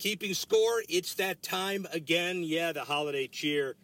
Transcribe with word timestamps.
Keeping 0.00 0.32
score, 0.32 0.82
it's 0.88 1.12
that 1.16 1.42
time 1.42 1.86
again. 1.92 2.42
Yeah, 2.42 2.72
the 2.72 2.80
holiday 2.80 3.26
cheer. 3.26 3.76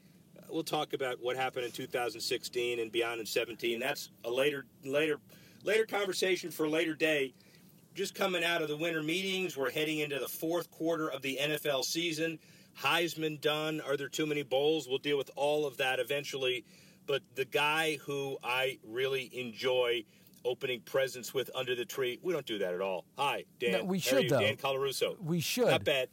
We'll 0.48 0.64
talk 0.64 0.94
about 0.94 1.18
what 1.20 1.36
happened 1.36 1.66
in 1.66 1.72
2016 1.72 2.80
and 2.80 2.90
beyond 2.90 3.20
in 3.20 3.26
17. 3.26 3.78
That's 3.78 4.10
a 4.24 4.30
later 4.30 4.64
later 4.82 5.20
later 5.62 5.84
conversation 5.84 6.50
for 6.50 6.64
a 6.64 6.70
later 6.70 6.94
day. 6.94 7.34
Just 7.94 8.14
coming 8.14 8.42
out 8.42 8.62
of 8.62 8.68
the 8.68 8.78
winter 8.78 9.02
meetings, 9.02 9.58
we're 9.58 9.70
heading 9.70 9.98
into 9.98 10.18
the 10.18 10.26
fourth 10.26 10.70
quarter 10.70 11.10
of 11.10 11.20
the 11.20 11.38
NFL 11.38 11.84
season. 11.84 12.38
Heisman 12.80 13.38
done. 13.38 13.82
Are 13.82 13.98
there 13.98 14.08
too 14.08 14.24
many 14.24 14.42
bowls? 14.42 14.88
We'll 14.88 14.96
deal 14.96 15.18
with 15.18 15.30
all 15.36 15.66
of 15.66 15.76
that 15.76 16.00
eventually. 16.00 16.64
But 17.06 17.20
the 17.34 17.44
guy 17.44 17.98
who 18.06 18.38
I 18.42 18.78
really 18.82 19.30
enjoy 19.38 20.04
opening 20.46 20.80
presents 20.80 21.34
with 21.34 21.50
under 21.54 21.74
the 21.74 21.84
tree. 21.84 22.18
We 22.22 22.32
don't 22.32 22.46
do 22.46 22.58
that 22.58 22.72
at 22.72 22.80
all. 22.80 23.04
Hi, 23.18 23.44
Dan. 23.60 23.72
No, 23.72 23.84
we 23.84 23.98
should 23.98 24.28
though. 24.28 24.40
Dan 24.40 24.56
Colarusso. 24.56 25.20
We 25.20 25.40
should. 25.40 25.68
Not 25.68 25.84
bad. 25.84 26.08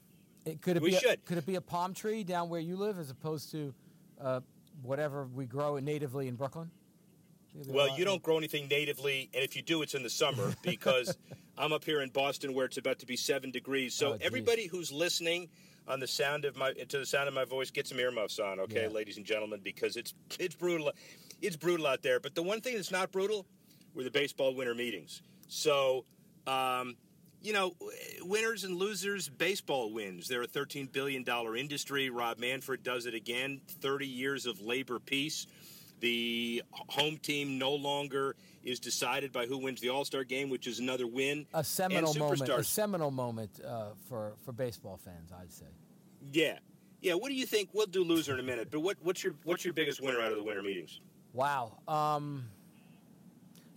It, 0.46 0.62
could 0.62 0.76
it 0.78 0.84
we 0.84 0.92
be 0.92 0.98
should. 0.98 1.12
A, 1.12 1.18
could 1.18 1.38
it 1.38 1.46
be 1.46 1.56
a 1.56 1.62
palm 1.62 1.94
tree 1.94 2.24
down 2.24 2.50
where 2.50 2.60
you 2.60 2.76
live 2.76 3.00
as 3.00 3.10
opposed 3.10 3.52
to 3.52 3.74
uh, 4.20 4.40
whatever 4.82 5.26
we 5.26 5.46
grow 5.46 5.78
natively 5.80 6.28
in 6.28 6.36
Brooklyn? 6.36 6.70
Well, 7.68 7.98
you 7.98 8.04
don't 8.04 8.22
grow 8.24 8.38
anything 8.38 8.68
natively, 8.68 9.30
and 9.34 9.44
if 9.44 9.56
you 9.56 9.62
do, 9.62 9.84
it's 9.84 9.94
in 9.94 10.02
the 10.02 10.10
summer 10.10 10.54
because 10.64 11.16
I'm 11.58 11.72
up 11.72 11.86
here 11.86 12.02
in 12.02 12.10
Boston 12.10 12.54
where 12.54 12.66
it's 12.66 12.78
about 12.78 13.00
to 13.00 13.06
be 13.06 13.16
seven 13.16 13.52
degrees. 13.52 13.94
So 13.94 14.14
Oh, 14.14 14.18
everybody 14.22 14.66
who's 14.66 14.92
listening 14.92 15.50
on 15.88 16.00
the 16.00 16.08
sound 16.08 16.46
of 16.46 16.58
my 16.58 16.74
to 16.74 16.98
the 16.98 17.06
sound 17.06 17.28
of 17.28 17.34
my 17.34 17.46
voice, 17.46 17.70
get 17.70 17.88
some 17.88 18.00
earmuffs 18.00 18.40
on, 18.40 18.60
okay, 18.62 18.84
Yeah. 18.84 18.88
ladies 18.90 19.18
and 19.18 19.26
gentlemen, 19.26 19.60
because 19.64 19.96
it's 19.98 20.14
it's 20.40 20.56
brutal. 20.56 20.92
It's 21.42 21.56
brutal 21.56 21.86
out 21.88 22.02
there. 22.02 22.20
But 22.20 22.36
the 22.36 22.44
one 22.44 22.60
thing 22.62 22.76
that's 22.76 22.92
not 22.92 23.12
brutal 23.12 23.46
were 23.94 24.04
the 24.04 24.12
baseball 24.12 24.56
winter 24.56 24.76
meetings. 24.76 25.22
So. 25.48 26.06
Um, 26.46 26.98
you 27.44 27.52
know, 27.52 27.76
winners 28.22 28.64
and 28.64 28.78
losers, 28.78 29.28
baseball 29.28 29.92
wins. 29.92 30.30
They're 30.30 30.44
a 30.44 30.48
$13 30.48 30.92
billion 30.94 31.26
industry. 31.58 32.10
Rob 32.10 32.40
Manfred 32.40 32.84
does 32.84 33.06
it 33.06 33.14
again. 33.14 33.60
30 33.82 34.08
years 34.08 34.46
of 34.46 34.62
labor 34.62 34.98
peace. 34.98 35.46
The 36.00 36.64
home 36.72 37.18
team 37.18 37.58
no 37.58 37.74
longer 37.74 38.36
is 38.64 38.80
decided 38.80 39.32
by 39.32 39.46
who 39.46 39.58
wins 39.58 39.82
the 39.82 39.90
All 39.90 40.06
Star 40.06 40.24
game, 40.24 40.50
which 40.50 40.68
is 40.68 40.80
another 40.80 41.08
win. 41.08 41.46
a 41.54 41.64
seminal 41.64 42.14
moment. 42.14 42.50
A 42.50 42.64
seminal 42.64 43.12
moment 43.12 43.60
uh, 43.66 43.88
for 44.10 44.34
for 44.44 44.52
baseball 44.52 44.98
fans, 44.98 45.32
I'd 45.32 45.52
say. 45.52 45.66
Yeah, 46.32 46.60
yeah. 47.02 47.14
What 47.14 47.30
do 47.30 47.36
you 47.36 47.46
think? 47.46 47.70
We'll 47.74 47.86
do 47.86 48.04
loser 48.04 48.34
in 48.34 48.40
a 48.40 48.44
minute, 48.44 48.70
but 48.72 48.82
what, 48.82 48.98
what's 49.02 49.24
your 49.24 49.36
what's 49.44 49.64
your 49.64 49.74
biggest 49.74 50.02
winner 50.02 50.20
out 50.20 50.32
of 50.32 50.38
the 50.38 50.44
winter 50.44 50.62
meetings? 50.62 51.00
Wow. 51.34 51.78
Um, 51.88 52.46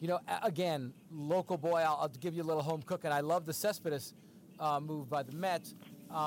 you 0.00 0.08
know, 0.08 0.20
again, 0.42 0.92
local 1.11 1.56
boy. 1.56 1.80
I'll, 1.80 1.98
I'll 2.02 2.08
give 2.08 2.34
you 2.34 2.42
a 2.42 2.44
little 2.44 2.62
home 2.62 2.83
cooking. 2.83 3.12
I 3.12 3.20
love 3.20 3.47
the 3.47 3.52
Cespedes 3.52 4.14
uh, 4.61 4.80
move 4.80 5.08
by 5.08 5.22
the 5.22 5.33
Mets 5.33 5.75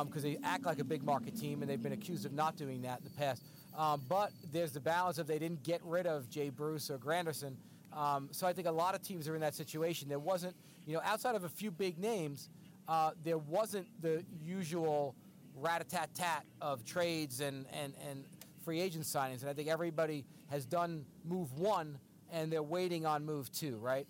because 0.06 0.23
they 0.23 0.38
act 0.44 0.66
like 0.66 0.80
a 0.80 0.84
big 0.84 1.03
market 1.03 1.36
team, 1.39 1.62
and 1.62 1.70
they've 1.70 1.81
been 1.81 1.94
accused 1.94 2.25
of 2.25 2.34
not 2.34 2.56
doing 2.58 2.81
that 2.81 3.00
in 3.00 3.03
the 3.06 3.17
past. 3.17 3.44
Um, 3.78 4.02
but 4.09 4.31
there's 4.52 4.72
the 4.72 4.80
balance 4.80 5.20
of 5.20 5.28
they 5.28 5.40
didn't 5.40 5.64
get 5.64 5.81
rid 5.84 6.06
of 6.06 6.30
Jay 6.30 6.50
Bruce 6.50 6.90
or 6.90 6.97
Granderson. 6.97 7.56
Um, 7.94 8.30
so 8.31 8.46
I 8.46 8.53
think 8.53 8.68
a 8.68 8.72
lot 8.72 8.94
of 8.94 9.02
teams 9.02 9.28
are 9.28 9.35
in 9.35 9.41
that 9.41 9.56
situation. 9.56 10.09
There 10.09 10.19
wasn't, 10.19 10.56
you 10.86 10.94
know, 10.94 11.01
outside 11.03 11.36
of 11.36 11.44
a 11.44 11.50
few 11.50 11.72
big 11.72 11.97
names, 11.97 12.50
uh, 12.88 13.12
there 13.24 13.38
wasn't 13.38 13.88
the 14.01 14.24
usual 14.44 15.16
rat-a-tat-tat 15.56 16.46
of 16.62 16.84
trades 16.86 17.41
and, 17.41 17.66
and, 17.74 17.94
and 18.09 18.25
free 18.63 18.81
agent 18.81 19.06
signings. 19.06 19.41
And 19.41 19.50
I 19.50 19.53
think 19.53 19.69
everybody 19.69 20.25
has 20.50 20.66
done 20.66 21.06
move 21.24 21.53
one, 21.53 21.97
and 22.31 22.51
they're 22.51 22.63
waiting 22.63 23.06
on 23.06 23.25
move 23.25 23.51
two, 23.51 23.78
right? 23.78 24.07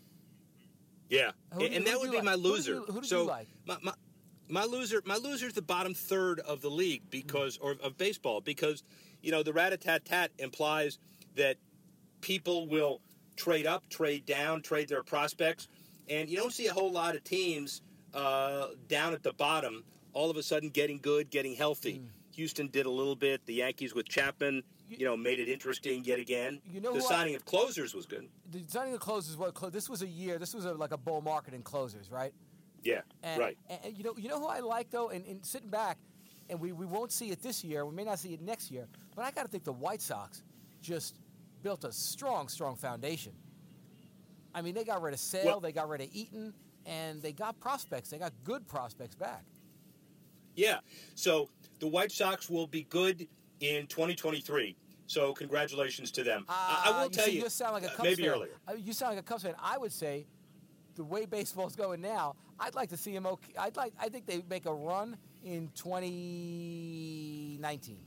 Yeah, 1.09 1.31
Who 1.53 1.63
and 1.65 1.73
you- 1.73 1.83
that 1.85 1.99
would 1.99 2.11
be 2.11 2.17
you 2.17 2.23
my 2.23 2.35
like? 2.35 2.41
Who 2.41 2.43
do 2.43 2.49
loser. 2.53 2.73
you- 2.75 2.85
who 2.85 2.93
did 3.01 3.03
you 3.03 3.07
so 3.17 3.25
like? 3.25 3.47
My, 3.65 3.77
my, 3.81 3.93
my 4.47 4.63
loser, 4.65 5.01
my 5.05 5.15
loser's 5.15 5.53
the 5.53 5.61
bottom 5.61 5.93
third 5.93 6.39
of 6.41 6.61
the 6.61 6.69
league 6.69 7.03
because, 7.09 7.57
or 7.57 7.75
of 7.83 7.97
baseball, 7.97 8.41
because 8.41 8.83
you 9.21 9.31
know 9.31 9.43
the 9.43 9.53
rat 9.53 9.73
a 9.73 9.77
tat 9.77 10.05
tat 10.05 10.31
implies 10.37 10.99
that 11.35 11.57
people 12.21 12.67
will 12.67 13.01
trade 13.35 13.65
up, 13.65 13.87
trade 13.89 14.25
down, 14.25 14.61
trade 14.61 14.89
their 14.89 15.03
prospects, 15.03 15.67
and 16.09 16.29
you 16.29 16.37
don't 16.37 16.53
see 16.53 16.67
a 16.67 16.73
whole 16.73 16.91
lot 16.91 17.15
of 17.15 17.23
teams 17.23 17.81
uh, 18.13 18.67
down 18.87 19.13
at 19.13 19.23
the 19.23 19.33
bottom 19.33 19.83
all 20.13 20.29
of 20.31 20.37
a 20.37 20.43
sudden 20.43 20.69
getting 20.69 20.97
good, 20.99 21.29
getting 21.29 21.55
healthy. 21.55 21.97
Hmm. 21.97 22.05
Houston 22.33 22.67
did 22.69 22.85
a 22.85 22.89
little 22.89 23.15
bit. 23.15 23.45
The 23.45 23.53
Yankees 23.53 23.93
with 23.93 24.07
Chapman, 24.09 24.63
you 24.89 25.05
know, 25.05 25.15
made 25.15 25.39
it 25.39 25.47
interesting 25.47 26.03
yet 26.03 26.19
again. 26.19 26.61
You 26.65 26.81
know 26.81 26.93
the 26.93 26.99
who 26.99 27.05
I- 27.05 27.09
signing 27.09 27.35
of 27.35 27.45
closers 27.45 27.93
was 27.93 28.05
good. 28.05 28.27
The 28.51 28.63
signing 28.67 28.93
of 28.93 28.99
closers, 28.99 29.35
clo- 29.53 29.69
this 29.69 29.89
was 29.89 30.01
a 30.01 30.07
year. 30.07 30.37
This 30.39 30.53
was 30.53 30.65
a, 30.65 30.73
like 30.73 30.91
a 30.91 30.97
bull 30.97 31.21
market 31.21 31.53
in 31.53 31.61
closers, 31.61 32.09
right? 32.11 32.33
Yeah, 32.83 33.01
And, 33.23 33.39
right. 33.41 33.57
And, 33.69 33.79
and 33.83 33.97
you 33.97 34.03
know, 34.03 34.13
you 34.17 34.29
know 34.29 34.39
who 34.39 34.47
I 34.47 34.59
like 34.59 34.89
though, 34.89 35.09
and, 35.09 35.25
and 35.25 35.45
sitting 35.45 35.69
back, 35.69 35.97
and 36.49 36.59
we, 36.59 36.71
we 36.71 36.85
won't 36.85 37.11
see 37.11 37.29
it 37.29 37.41
this 37.41 37.63
year. 37.63 37.85
We 37.85 37.93
may 37.93 38.05
not 38.05 38.19
see 38.19 38.33
it 38.33 38.41
next 38.41 38.71
year, 38.71 38.87
but 39.15 39.23
I 39.25 39.31
got 39.31 39.43
to 39.43 39.47
think 39.49 39.65
the 39.65 39.73
White 39.73 40.01
Sox 40.01 40.43
just 40.81 41.19
built 41.61 41.83
a 41.83 41.91
strong, 41.91 42.47
strong 42.47 42.75
foundation. 42.77 43.33
I 44.55 44.61
mean, 44.61 44.73
they 44.73 44.83
got 44.85 45.01
rid 45.01 45.13
of 45.13 45.19
Sale, 45.19 45.45
Well- 45.45 45.59
they 45.59 45.71
got 45.73 45.89
rid 45.89 46.01
of 46.01 46.07
Eaton, 46.13 46.53
and 46.85 47.21
they 47.21 47.33
got 47.33 47.59
prospects. 47.59 48.09
They 48.09 48.17
got 48.17 48.31
good 48.45 48.65
prospects 48.67 49.13
back. 49.15 49.43
Yeah. 50.55 50.79
So 51.15 51.49
the 51.79 51.87
White 51.87 52.11
Sox 52.11 52.49
will 52.49 52.67
be 52.67 52.83
good 52.83 53.27
in 53.59 53.87
2023. 53.87 54.75
So 55.07 55.33
congratulations 55.33 56.11
to 56.11 56.23
them. 56.23 56.45
I, 56.47 56.83
I 56.85 56.89
Uh, 56.89 57.03
will 57.03 57.09
tell 57.09 57.25
see, 57.25 57.31
you. 57.37 57.43
You 57.43 57.49
sound 57.49 57.73
like 57.73 57.83
a 57.83 57.87
uh, 57.87 57.95
Cubs 57.95 58.03
maybe 58.09 58.23
fan. 58.23 58.31
earlier. 58.31 58.51
Uh, 58.67 58.73
You 58.73 58.93
sound 58.93 59.15
like 59.15 59.25
a 59.25 59.27
Cubs 59.27 59.43
fan. 59.43 59.55
I 59.61 59.77
would 59.77 59.91
say, 59.91 60.27
the 60.95 61.03
way 61.03 61.25
baseball's 61.25 61.75
going 61.75 62.01
now, 62.01 62.35
I'd 62.59 62.75
like 62.75 62.89
to 62.89 62.97
see 62.97 63.13
them. 63.13 63.25
Okay, 63.25 63.53
I'd 63.57 63.75
like. 63.77 63.93
I 63.99 64.09
think 64.09 64.25
they 64.25 64.43
make 64.49 64.65
a 64.65 64.73
run 64.73 65.17
in 65.43 65.69
2019. 65.75 67.97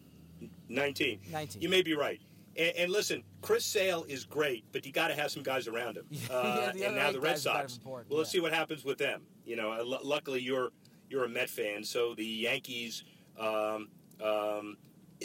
19. 0.68 1.20
19. 1.30 1.62
You 1.62 1.68
may 1.68 1.82
be 1.82 1.94
right. 1.94 2.20
And, 2.56 2.76
and 2.76 2.92
listen, 2.92 3.22
Chris 3.40 3.64
Sale 3.64 4.04
is 4.08 4.24
great, 4.24 4.64
but 4.72 4.84
you 4.84 4.92
got 4.92 5.08
to 5.08 5.14
have 5.14 5.30
some 5.30 5.42
guys 5.42 5.68
around 5.68 5.96
him. 5.96 6.04
Yeah, 6.10 6.28
Uh, 6.34 6.72
and 6.82 6.96
now 6.96 7.12
the 7.12 7.20
Red 7.20 7.34
guys 7.34 7.44
kind 7.44 7.64
of 7.64 7.70
Sox. 7.70 7.80
Well, 7.84 8.04
let's 8.18 8.30
see 8.30 8.40
what 8.40 8.52
happens 8.52 8.84
with 8.84 8.98
them. 8.98 9.22
You 9.46 9.56
know, 9.56 9.72
uh, 9.72 9.82
lu 9.82 9.98
luckily 10.04 10.40
you're 10.40 10.70
you're 11.08 11.24
a 11.24 11.28
Met 11.28 11.48
fan, 11.50 11.82
so 11.84 12.14
the 12.14 12.24
Yankees 12.24 13.04
um, 13.38 13.88
um, 14.22 14.76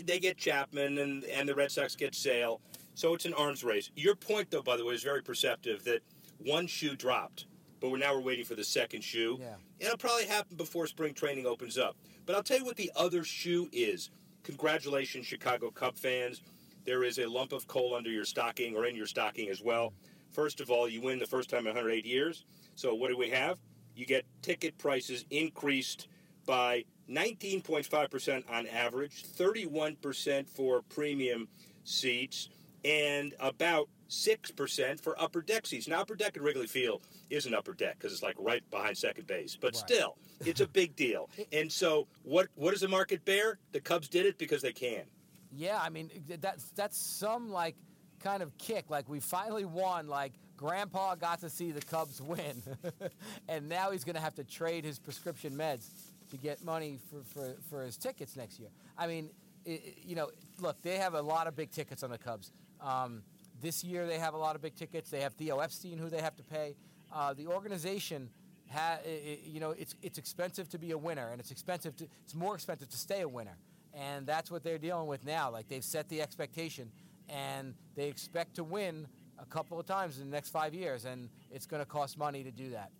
they 0.02 0.20
get 0.20 0.38
Chapman, 0.38 0.98
and 0.98 1.24
and 1.26 1.48
the 1.48 1.56
Red 1.56 1.72
Sox 1.72 1.96
get 1.96 2.16
Sale. 2.16 2.62
So 2.96 3.14
it's 3.14 3.26
an 3.26 3.34
arms 3.34 3.64
race. 3.64 3.92
Your 3.96 4.16
point, 4.16 4.50
though, 4.50 4.64
by 4.64 4.76
the 4.76 4.84
way, 4.84 4.96
is 4.96 5.04
very 5.04 5.22
perceptive. 5.22 5.84
That 5.84 6.02
one 6.40 6.68
shoe 6.68 6.96
dropped, 6.96 7.46
but 7.80 7.92
we're 7.92 7.98
now 7.98 8.16
we're 8.16 8.22
waiting 8.22 8.46
for 8.46 8.56
the 8.56 8.64
second 8.64 9.04
shoe. 9.04 9.38
Yeah. 9.40 9.56
It'll 9.80 9.98
probably 9.98 10.26
happen 10.26 10.58
before 10.58 10.88
spring 10.88 11.14
training 11.14 11.46
opens 11.46 11.78
up. 11.78 11.96
But 12.26 12.36
I'll 12.36 12.44
tell 12.44 12.58
you 12.58 12.66
what 12.66 12.76
the 12.76 12.92
other 12.96 13.24
shoe 13.24 13.70
is. 13.72 14.10
Congratulations, 14.44 15.26
Chicago 15.26 15.70
Cub 15.70 15.96
fans. 15.98 16.42
There 16.86 17.04
is 17.04 17.20
a 17.20 17.28
lump 17.28 17.52
of 17.52 17.68
coal 17.68 17.94
under 17.94 18.10
your 18.10 18.26
stocking 18.26 18.76
or 18.76 18.86
in 18.86 18.96
your 18.96 19.08
stocking 19.08 19.50
as 19.50 19.62
well. 19.62 19.94
First 20.32 20.62
of 20.62 20.70
all, 20.72 20.88
you 20.88 21.02
win 21.02 21.20
the 21.20 21.26
first 21.26 21.50
time 21.50 21.62
in 21.62 21.76
108 21.76 22.06
years. 22.06 22.46
So 22.76 22.96
what 22.96 23.10
do 23.10 23.18
we 23.18 23.30
have? 23.30 23.60
You 23.96 24.06
get 24.06 24.26
ticket 24.42 24.78
prices 24.78 25.26
increased 25.30 26.08
by 26.46 26.86
19.5% 27.10 28.50
on 28.50 28.68
average, 28.68 29.24
31% 29.26 30.50
for 30.50 30.82
premium 30.84 31.48
seats, 31.84 32.50
and 32.86 33.34
about 33.40 33.90
6% 34.10 35.02
for 35.02 35.22
upper 35.22 35.42
deck 35.42 35.66
seats. 35.66 35.88
Now, 35.88 36.02
upper 36.02 36.16
deck 36.16 36.38
at 36.38 36.44
Wrigley 36.44 36.68
Field 36.68 37.02
isn't 37.30 37.54
upper 37.54 37.74
deck 37.74 37.96
because 37.98 38.14
it's 38.14 38.24
like 38.24 38.36
right 38.40 38.64
behind 38.72 38.98
second 38.98 39.28
base, 39.28 39.58
but 39.60 39.74
Right. 39.74 39.76
still, 39.90 40.18
it's 40.46 40.62
a 40.62 40.68
big 40.80 40.96
deal. 40.96 41.30
And 41.52 41.72
so, 41.72 42.08
what 42.24 42.48
what 42.56 42.72
does 42.72 42.82
the 42.82 42.88
market 42.88 43.26
bear? 43.26 43.60
The 43.74 43.82
Cubs 43.82 44.08
did 44.08 44.26
it 44.26 44.38
because 44.38 44.62
they 44.62 44.72
can. 44.72 45.04
Yeah, 45.52 45.80
I 45.82 45.90
mean 45.90 46.10
that's 46.40 46.72
that's 46.72 46.98
some 46.98 47.50
like 47.52 47.76
kind 48.22 48.42
of 48.42 48.58
kick. 48.58 48.90
Like 48.90 49.10
we 49.10 49.20
finally 49.20 49.66
won. 49.66 50.08
Like 50.08 50.34
Grandpa 50.56 51.16
got 51.16 51.42
to 51.42 51.50
see 51.50 51.72
the 51.72 51.82
Cubs 51.82 52.22
win, 52.22 52.64
and 53.50 53.68
now 53.68 53.92
he's 53.92 54.04
going 54.06 54.16
to 54.16 54.22
have 54.22 54.36
to 54.36 54.44
trade 54.46 54.86
his 54.86 55.00
prescription 55.00 55.54
meds 55.54 55.86
to 56.30 56.38
get 56.38 56.64
money 56.64 57.00
for, 57.10 57.24
for, 57.34 57.56
for 57.70 57.84
his 57.84 57.98
tickets 57.98 58.36
next 58.36 58.60
year. 58.60 58.70
I 58.98 59.08
mean, 59.08 59.30
i 59.66 59.72
i- 59.72 59.94
you 60.06 60.16
know, 60.16 60.30
look, 60.60 60.82
they 60.82 60.98
have 60.98 61.14
a 61.14 61.22
lot 61.22 61.48
of 61.48 61.56
big 61.56 61.72
tickets 61.72 62.04
on 62.04 62.10
the 62.10 62.18
Cubs. 62.18 62.52
Um, 62.82 63.24
this 63.62 63.84
year 63.84 64.06
they 64.06 64.20
have 64.20 64.34
a 64.34 64.38
lot 64.38 64.56
of 64.56 64.62
big 64.62 64.76
tickets. 64.76 65.10
They 65.10 65.22
have 65.22 65.34
Theo 65.34 65.60
Epstein, 65.60 65.98
who 65.98 66.10
they 66.10 66.22
have 66.22 66.36
to 66.38 66.44
pay. 66.44 66.76
Uh, 67.14 67.34
the 67.34 67.48
organization 67.48 68.30
ha, 68.72 68.98
you 69.46 69.60
know, 69.60 69.72
it's 69.72 69.96
it's 70.02 70.18
expensive 70.18 70.70
to 70.70 70.78
be 70.78 70.92
a 70.92 70.98
winner, 70.98 71.30
and 71.32 71.40
it's 71.40 71.52
expensive 71.52 71.96
to 71.98 72.06
it's 72.24 72.36
more 72.36 72.54
expensive 72.56 72.90
to 72.90 72.98
stay 72.98 73.22
a 73.22 73.28
winner, 73.28 73.58
and 73.94 74.28
that's 74.28 74.52
what 74.52 74.62
they're 74.64 74.78
dealing 74.78 75.08
with 75.08 75.26
now. 75.26 75.50
Like 75.50 75.68
they've 75.70 75.84
set 75.84 76.08
the 76.10 76.22
expectation, 76.22 76.92
and 77.30 77.74
they 77.96 78.08
expect 78.10 78.56
to 78.56 78.64
win 78.64 79.08
a 79.40 79.46
couple 79.46 79.80
of 79.80 79.86
times 79.86 80.20
in 80.20 80.30
the 80.30 80.36
next 80.36 80.50
five 80.50 80.74
years, 80.74 81.06
and 81.06 81.30
it's 81.52 81.66
going 81.66 81.82
to 81.82 81.86
cost 81.86 82.18
money 82.18 82.44
to 82.44 82.52
do 82.52 82.70
that. 82.72 82.92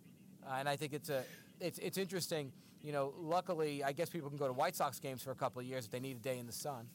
Uh, 0.46 0.54
and 0.58 0.68
I 0.68 0.74
think 0.76 0.92
it's 0.92 1.10
a 1.10 1.22
it's 1.60 1.78
it's 1.78 1.98
interesting. 1.98 2.50
You 2.82 2.92
know, 2.92 3.12
luckily, 3.18 3.82
I 3.82 3.92
guess 3.92 4.08
people 4.08 4.28
can 4.28 4.38
go 4.38 4.46
to 4.46 4.52
White 4.52 4.76
Sox 4.76 4.98
games 4.98 5.22
for 5.22 5.30
a 5.30 5.34
couple 5.34 5.60
of 5.60 5.66
years 5.66 5.86
if 5.86 5.90
they 5.90 6.00
need 6.00 6.16
a 6.16 6.20
day 6.20 6.38
in 6.38 6.46
the 6.46 6.52
sun. 6.52 6.88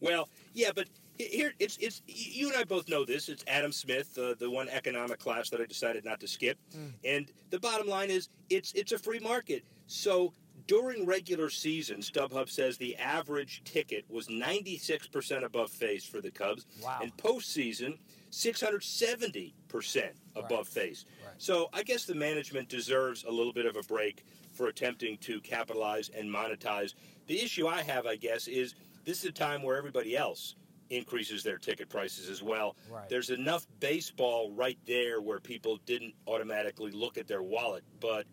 Well, 0.00 0.28
yeah, 0.52 0.70
but 0.74 0.86
here 1.16 1.52
it's 1.58 1.76
it's 1.78 2.02
you 2.06 2.48
and 2.48 2.56
I 2.56 2.64
both 2.64 2.88
know 2.88 3.04
this. 3.04 3.28
It's 3.28 3.44
Adam 3.46 3.72
Smith, 3.72 4.18
uh, 4.18 4.34
the 4.38 4.50
one 4.50 4.68
economic 4.68 5.18
class 5.18 5.48
that 5.50 5.60
I 5.60 5.66
decided 5.66 6.04
not 6.04 6.20
to 6.20 6.28
skip. 6.28 6.58
Mm. 6.76 6.92
And 7.04 7.32
the 7.50 7.60
bottom 7.60 7.86
line 7.86 8.10
is, 8.10 8.28
it's 8.50 8.72
it's 8.72 8.92
a 8.92 8.98
free 8.98 9.20
market. 9.20 9.64
So 9.86 10.32
during 10.66 11.06
regular 11.06 11.50
season, 11.50 12.00
StubHub 12.00 12.48
says 12.48 12.76
the 12.76 12.96
average 12.96 13.62
ticket 13.64 14.04
was 14.08 14.28
96% 14.28 15.44
above 15.44 15.70
face 15.70 16.04
for 16.04 16.20
the 16.20 16.30
Cubs. 16.30 16.66
Wow. 16.82 17.00
And 17.02 17.14
postseason, 17.16 17.98
670% 18.34 20.10
above 20.34 20.50
right. 20.50 20.66
face. 20.66 21.04
Right. 21.24 21.34
So 21.38 21.68
I 21.72 21.84
guess 21.84 22.04
the 22.04 22.16
management 22.16 22.68
deserves 22.68 23.24
a 23.24 23.30
little 23.30 23.52
bit 23.52 23.64
of 23.64 23.76
a 23.76 23.82
break 23.82 24.24
for 24.52 24.66
attempting 24.66 25.18
to 25.18 25.40
capitalize 25.40 26.08
and 26.10 26.28
monetize. 26.28 26.94
The 27.28 27.40
issue 27.40 27.68
I 27.68 27.82
have, 27.82 28.06
I 28.06 28.16
guess, 28.16 28.48
is 28.48 28.74
this 29.04 29.20
is 29.20 29.26
a 29.26 29.32
time 29.32 29.62
where 29.62 29.76
everybody 29.76 30.16
else 30.16 30.56
increases 30.90 31.42
their 31.42 31.58
ticket 31.58 31.88
prices 31.88 32.28
as 32.28 32.42
well. 32.42 32.76
Right. 32.90 33.08
There's 33.08 33.30
enough 33.30 33.66
baseball 33.80 34.52
right 34.52 34.78
there 34.86 35.20
where 35.20 35.40
people 35.40 35.78
didn't 35.86 36.14
automatically 36.26 36.90
look 36.90 37.18
at 37.18 37.26
their 37.26 37.42
wallet, 37.42 37.84
but 38.00 38.26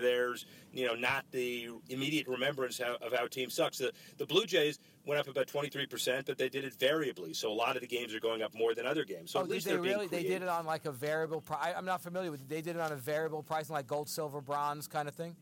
there's 0.00 0.46
you 0.72 0.86
know 0.86 0.94
not 0.94 1.24
the 1.30 1.70
immediate 1.88 2.28
remembrance 2.28 2.80
of 2.80 3.12
how 3.12 3.24
a 3.24 3.28
team 3.28 3.50
sucks. 3.50 3.78
The 3.78 3.92
the 4.18 4.26
Blue 4.26 4.46
Jays 4.46 4.78
went 5.06 5.20
up 5.20 5.28
about 5.28 5.46
23%, 5.46 6.24
but 6.26 6.38
they 6.38 6.48
did 6.48 6.64
it 6.64 6.74
variably. 6.74 7.34
So 7.34 7.52
a 7.52 7.52
lot 7.52 7.76
of 7.76 7.82
the 7.82 7.88
games 7.88 8.14
are 8.14 8.20
going 8.20 8.42
up 8.42 8.54
more 8.54 8.74
than 8.74 8.86
other 8.86 9.04
games. 9.04 9.30
So 9.32 9.40
oh, 9.40 9.42
at 9.42 9.48
least 9.48 9.66
they 9.66 9.76
really 9.76 10.06
they 10.06 10.22
did 10.22 10.42
it 10.42 10.48
on 10.48 10.64
like 10.66 10.86
a 10.86 10.92
variable 10.92 11.40
price. 11.40 11.74
I'm 11.76 11.84
not 11.84 12.02
familiar 12.02 12.30
with 12.30 12.40
it. 12.40 12.48
They 12.48 12.62
did 12.62 12.76
it 12.76 12.80
on 12.80 12.92
a 12.92 12.96
variable 12.96 13.42
pricing 13.42 13.74
like 13.74 13.86
gold, 13.86 14.08
silver, 14.08 14.40
bronze 14.40 14.86
kind 14.86 15.08
of 15.08 15.14
thing. 15.14 15.36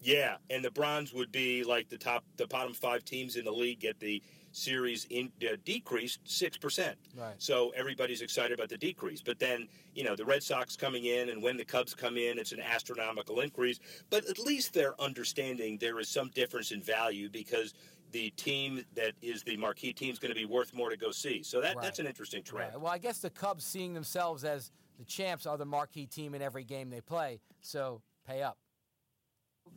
Yeah, 0.00 0.36
and 0.50 0.64
the 0.64 0.70
bronze 0.70 1.12
would 1.12 1.30
be 1.30 1.62
like 1.62 1.88
the 1.88 1.98
top 1.98 2.24
the 2.36 2.46
bottom 2.48 2.74
5 2.74 3.04
teams 3.04 3.36
in 3.36 3.44
the 3.44 3.52
league 3.52 3.80
get 3.80 4.00
the 4.00 4.20
series 4.52 5.06
in, 5.10 5.30
uh, 5.42 5.56
decreased 5.64 6.20
six 6.24 6.56
percent. 6.56 6.96
Right. 7.16 7.34
So 7.38 7.72
everybody's 7.76 8.22
excited 8.22 8.52
about 8.52 8.68
the 8.68 8.78
decrease. 8.78 9.22
But 9.22 9.38
then 9.38 9.68
you 9.94 10.04
know 10.04 10.14
the 10.14 10.24
Red 10.24 10.42
Sox 10.42 10.76
coming 10.76 11.06
in, 11.06 11.30
and 11.30 11.42
when 11.42 11.56
the 11.56 11.64
Cubs 11.64 11.94
come 11.94 12.16
in, 12.16 12.38
it's 12.38 12.52
an 12.52 12.60
astronomical 12.60 13.40
increase. 13.40 13.80
But 14.10 14.28
at 14.28 14.38
least 14.38 14.72
they're 14.72 15.00
understanding 15.00 15.78
there 15.78 15.98
is 15.98 16.08
some 16.08 16.30
difference 16.30 16.70
in 16.70 16.80
value 16.80 17.28
because 17.28 17.74
the 18.12 18.30
team 18.30 18.84
that 18.94 19.14
is 19.22 19.42
the 19.42 19.56
marquee 19.56 19.92
team 19.92 20.12
is 20.12 20.18
going 20.18 20.32
to 20.32 20.38
be 20.38 20.44
worth 20.44 20.74
more 20.74 20.90
to 20.90 20.96
go 20.96 21.10
see. 21.10 21.42
So 21.42 21.60
that, 21.60 21.76
right. 21.76 21.82
that's 21.82 21.98
an 21.98 22.06
interesting 22.06 22.42
trend. 22.42 22.72
Right. 22.72 22.80
Well, 22.80 22.92
I 22.92 22.98
guess 22.98 23.18
the 23.18 23.30
Cubs 23.30 23.64
seeing 23.64 23.94
themselves 23.94 24.44
as 24.44 24.70
the 24.98 25.04
champs 25.04 25.46
are 25.46 25.56
the 25.56 25.64
marquee 25.64 26.06
team 26.06 26.34
in 26.34 26.42
every 26.42 26.64
game 26.64 26.90
they 26.90 27.00
play. 27.00 27.40
So 27.62 28.02
pay 28.26 28.42
up. 28.42 28.58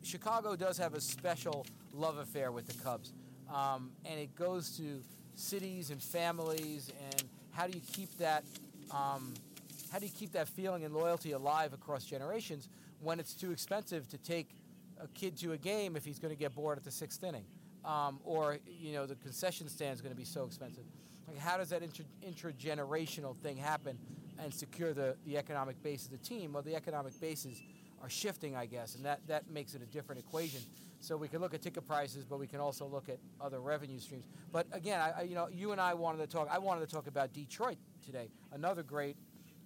Chicago 0.02 0.54
does 0.54 0.76
have 0.78 0.94
a 0.94 1.00
special 1.00 1.66
love 1.92 2.18
affair 2.18 2.52
with 2.52 2.66
the 2.66 2.74
Cubs 2.82 3.12
um, 3.52 3.90
and 4.04 4.18
it 4.18 4.34
goes 4.36 4.76
to 4.76 5.02
cities 5.34 5.90
and 5.90 6.02
families 6.02 6.90
and 7.12 7.24
how 7.52 7.66
do 7.66 7.72
you 7.72 7.82
keep 7.92 8.16
that 8.18 8.44
um, 8.90 9.34
how 9.92 9.98
do 9.98 10.06
you 10.06 10.12
keep 10.12 10.32
that 10.32 10.48
feeling 10.48 10.84
and 10.84 10.94
loyalty 10.94 11.32
alive 11.32 11.72
across 11.72 12.04
generations 12.04 12.68
when 13.00 13.20
it's 13.20 13.34
too 13.34 13.50
expensive 13.52 14.08
to 14.08 14.18
take 14.18 14.48
a 15.00 15.08
kid 15.08 15.36
to 15.38 15.52
a 15.52 15.58
game 15.58 15.96
if 15.96 16.04
he's 16.04 16.18
going 16.18 16.34
to 16.34 16.38
get 16.38 16.54
bored 16.54 16.78
at 16.78 16.84
the 16.84 16.90
sixth 16.90 17.22
inning? 17.22 17.44
Um, 17.84 18.18
or 18.24 18.58
you 18.66 18.92
know 18.92 19.06
the 19.06 19.14
concession 19.16 19.68
stand 19.68 19.94
is 19.94 20.00
going 20.00 20.12
to 20.12 20.18
be 20.18 20.24
so 20.24 20.44
expensive. 20.44 20.84
Like 21.28 21.38
how 21.38 21.56
does 21.56 21.68
that 21.70 21.82
inter- 21.82 22.04
intergenerational 22.26 23.36
thing 23.36 23.56
happen 23.56 23.98
and 24.38 24.52
secure 24.52 24.92
the, 24.92 25.16
the 25.24 25.38
economic 25.38 25.80
base 25.82 26.04
of 26.04 26.10
the 26.10 26.18
team? 26.18 26.52
Well 26.52 26.62
the 26.62 26.74
economic 26.74 27.18
bases 27.20 27.62
are 28.06 28.10
shifting 28.10 28.54
i 28.54 28.66
guess 28.66 28.94
and 28.94 29.04
that, 29.04 29.20
that 29.26 29.50
makes 29.50 29.74
it 29.74 29.82
a 29.82 29.86
different 29.86 30.20
equation 30.20 30.60
so 31.00 31.16
we 31.16 31.28
can 31.28 31.40
look 31.40 31.54
at 31.54 31.62
ticket 31.62 31.86
prices, 31.86 32.24
but 32.24 32.38
we 32.38 32.46
can 32.46 32.60
also 32.60 32.86
look 32.86 33.08
at 33.08 33.18
other 33.40 33.60
revenue 33.60 33.98
streams. 33.98 34.24
But 34.52 34.66
again, 34.72 35.00
I, 35.00 35.22
you 35.22 35.34
know, 35.34 35.48
you 35.52 35.72
and 35.72 35.80
I 35.80 35.94
wanted 35.94 36.18
to 36.18 36.26
talk. 36.26 36.48
I 36.50 36.58
wanted 36.58 36.88
to 36.88 36.92
talk 36.92 37.06
about 37.06 37.32
Detroit 37.32 37.76
today, 38.04 38.28
another 38.52 38.82
great 38.82 39.16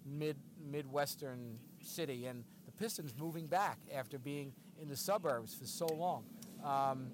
mid 0.04 0.36
midwestern 0.70 1.58
city, 1.82 2.26
and 2.26 2.44
the 2.66 2.72
Pistons 2.72 3.14
moving 3.18 3.46
back 3.46 3.78
after 3.94 4.18
being 4.18 4.52
in 4.80 4.88
the 4.88 4.96
suburbs 4.96 5.54
for 5.54 5.66
so 5.66 5.86
long, 5.86 6.24
um, 6.64 7.06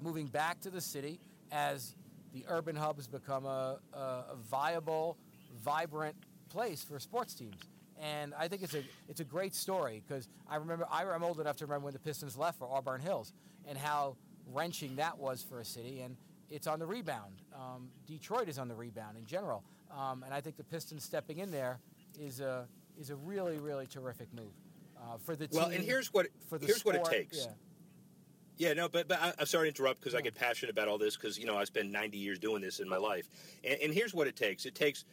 moving 0.00 0.26
back 0.26 0.60
to 0.60 0.70
the 0.70 0.80
city 0.80 1.20
as 1.50 1.94
the 2.32 2.44
urban 2.48 2.76
hub 2.76 2.96
has 2.96 3.08
become 3.08 3.44
a, 3.44 3.78
a, 3.92 3.98
a 3.98 4.36
viable, 4.50 5.18
vibrant 5.62 6.16
place 6.48 6.82
for 6.82 6.98
sports 6.98 7.34
teams 7.34 7.56
and 8.00 8.34
I 8.38 8.48
think 8.48 8.62
it's 8.62 8.74
a 8.74 8.82
it's 9.08 9.20
a 9.20 9.24
great 9.24 9.54
story 9.54 10.02
because 10.06 10.28
I 10.48 10.56
remember 10.56 10.86
I, 10.90 11.04
am 11.04 11.22
old 11.22 11.40
enough 11.40 11.56
to 11.58 11.66
remember 11.66 11.84
when 11.84 11.92
the 11.92 12.00
Pistons 12.00 12.36
left 12.36 12.58
for 12.58 12.68
Auburn 12.70 13.00
Hills 13.00 13.32
and 13.66 13.78
how 13.78 14.16
wrenching 14.52 14.96
that 14.96 15.18
was 15.18 15.42
for 15.42 15.60
a 15.60 15.64
city, 15.64 16.00
and 16.00 16.16
it's 16.50 16.66
on 16.66 16.78
the 16.78 16.86
rebound. 16.86 17.42
Um, 17.54 17.88
Detroit 18.06 18.48
is 18.48 18.58
on 18.58 18.68
the 18.68 18.74
rebound 18.74 19.16
in 19.16 19.26
general, 19.26 19.62
um, 19.90 20.22
and 20.24 20.34
I 20.34 20.40
think 20.40 20.56
the 20.56 20.64
Pistons 20.64 21.04
stepping 21.04 21.38
in 21.38 21.50
there 21.50 21.78
is 22.18 22.40
a 22.40 22.66
is 22.98 23.10
a 23.10 23.16
really 23.16 23.58
really 23.58 23.86
terrific 23.86 24.28
move 24.34 24.52
uh, 24.98 25.18
for 25.24 25.36
the 25.36 25.46
team. 25.46 25.60
Well, 25.60 25.70
and 25.70 25.84
here's 25.84 26.12
what 26.12 26.26
for 26.48 26.58
the 26.58 26.66
here's 26.66 26.78
sport, 26.78 26.98
what 26.98 27.12
it 27.12 27.16
takes. 27.16 27.38
Yeah. 27.38 27.52
Yeah, 28.58 28.74
no, 28.74 28.88
but, 28.88 29.08
but 29.08 29.18
I, 29.20 29.32
am 29.40 29.46
sorry 29.46 29.64
to 29.64 29.68
interrupt 29.68 30.00
because 30.00 30.12
yeah. 30.12 30.20
I 30.20 30.22
get 30.22 30.34
passionate 30.34 30.70
about 30.70 30.86
all 30.86 30.98
this 30.98 31.16
because 31.16 31.38
you 31.38 31.46
know 31.46 31.56
I 31.56 31.64
spent 31.64 31.90
90 31.90 32.18
years 32.18 32.38
doing 32.38 32.60
this 32.60 32.80
in 32.80 32.88
my 32.88 32.98
life, 32.98 33.28
and, 33.64 33.78
and 33.80 33.92
here's 33.92 34.14
what 34.14 34.26
it 34.26 34.36
takes: 34.36 34.66
it 34.66 34.74
takes 34.74 35.04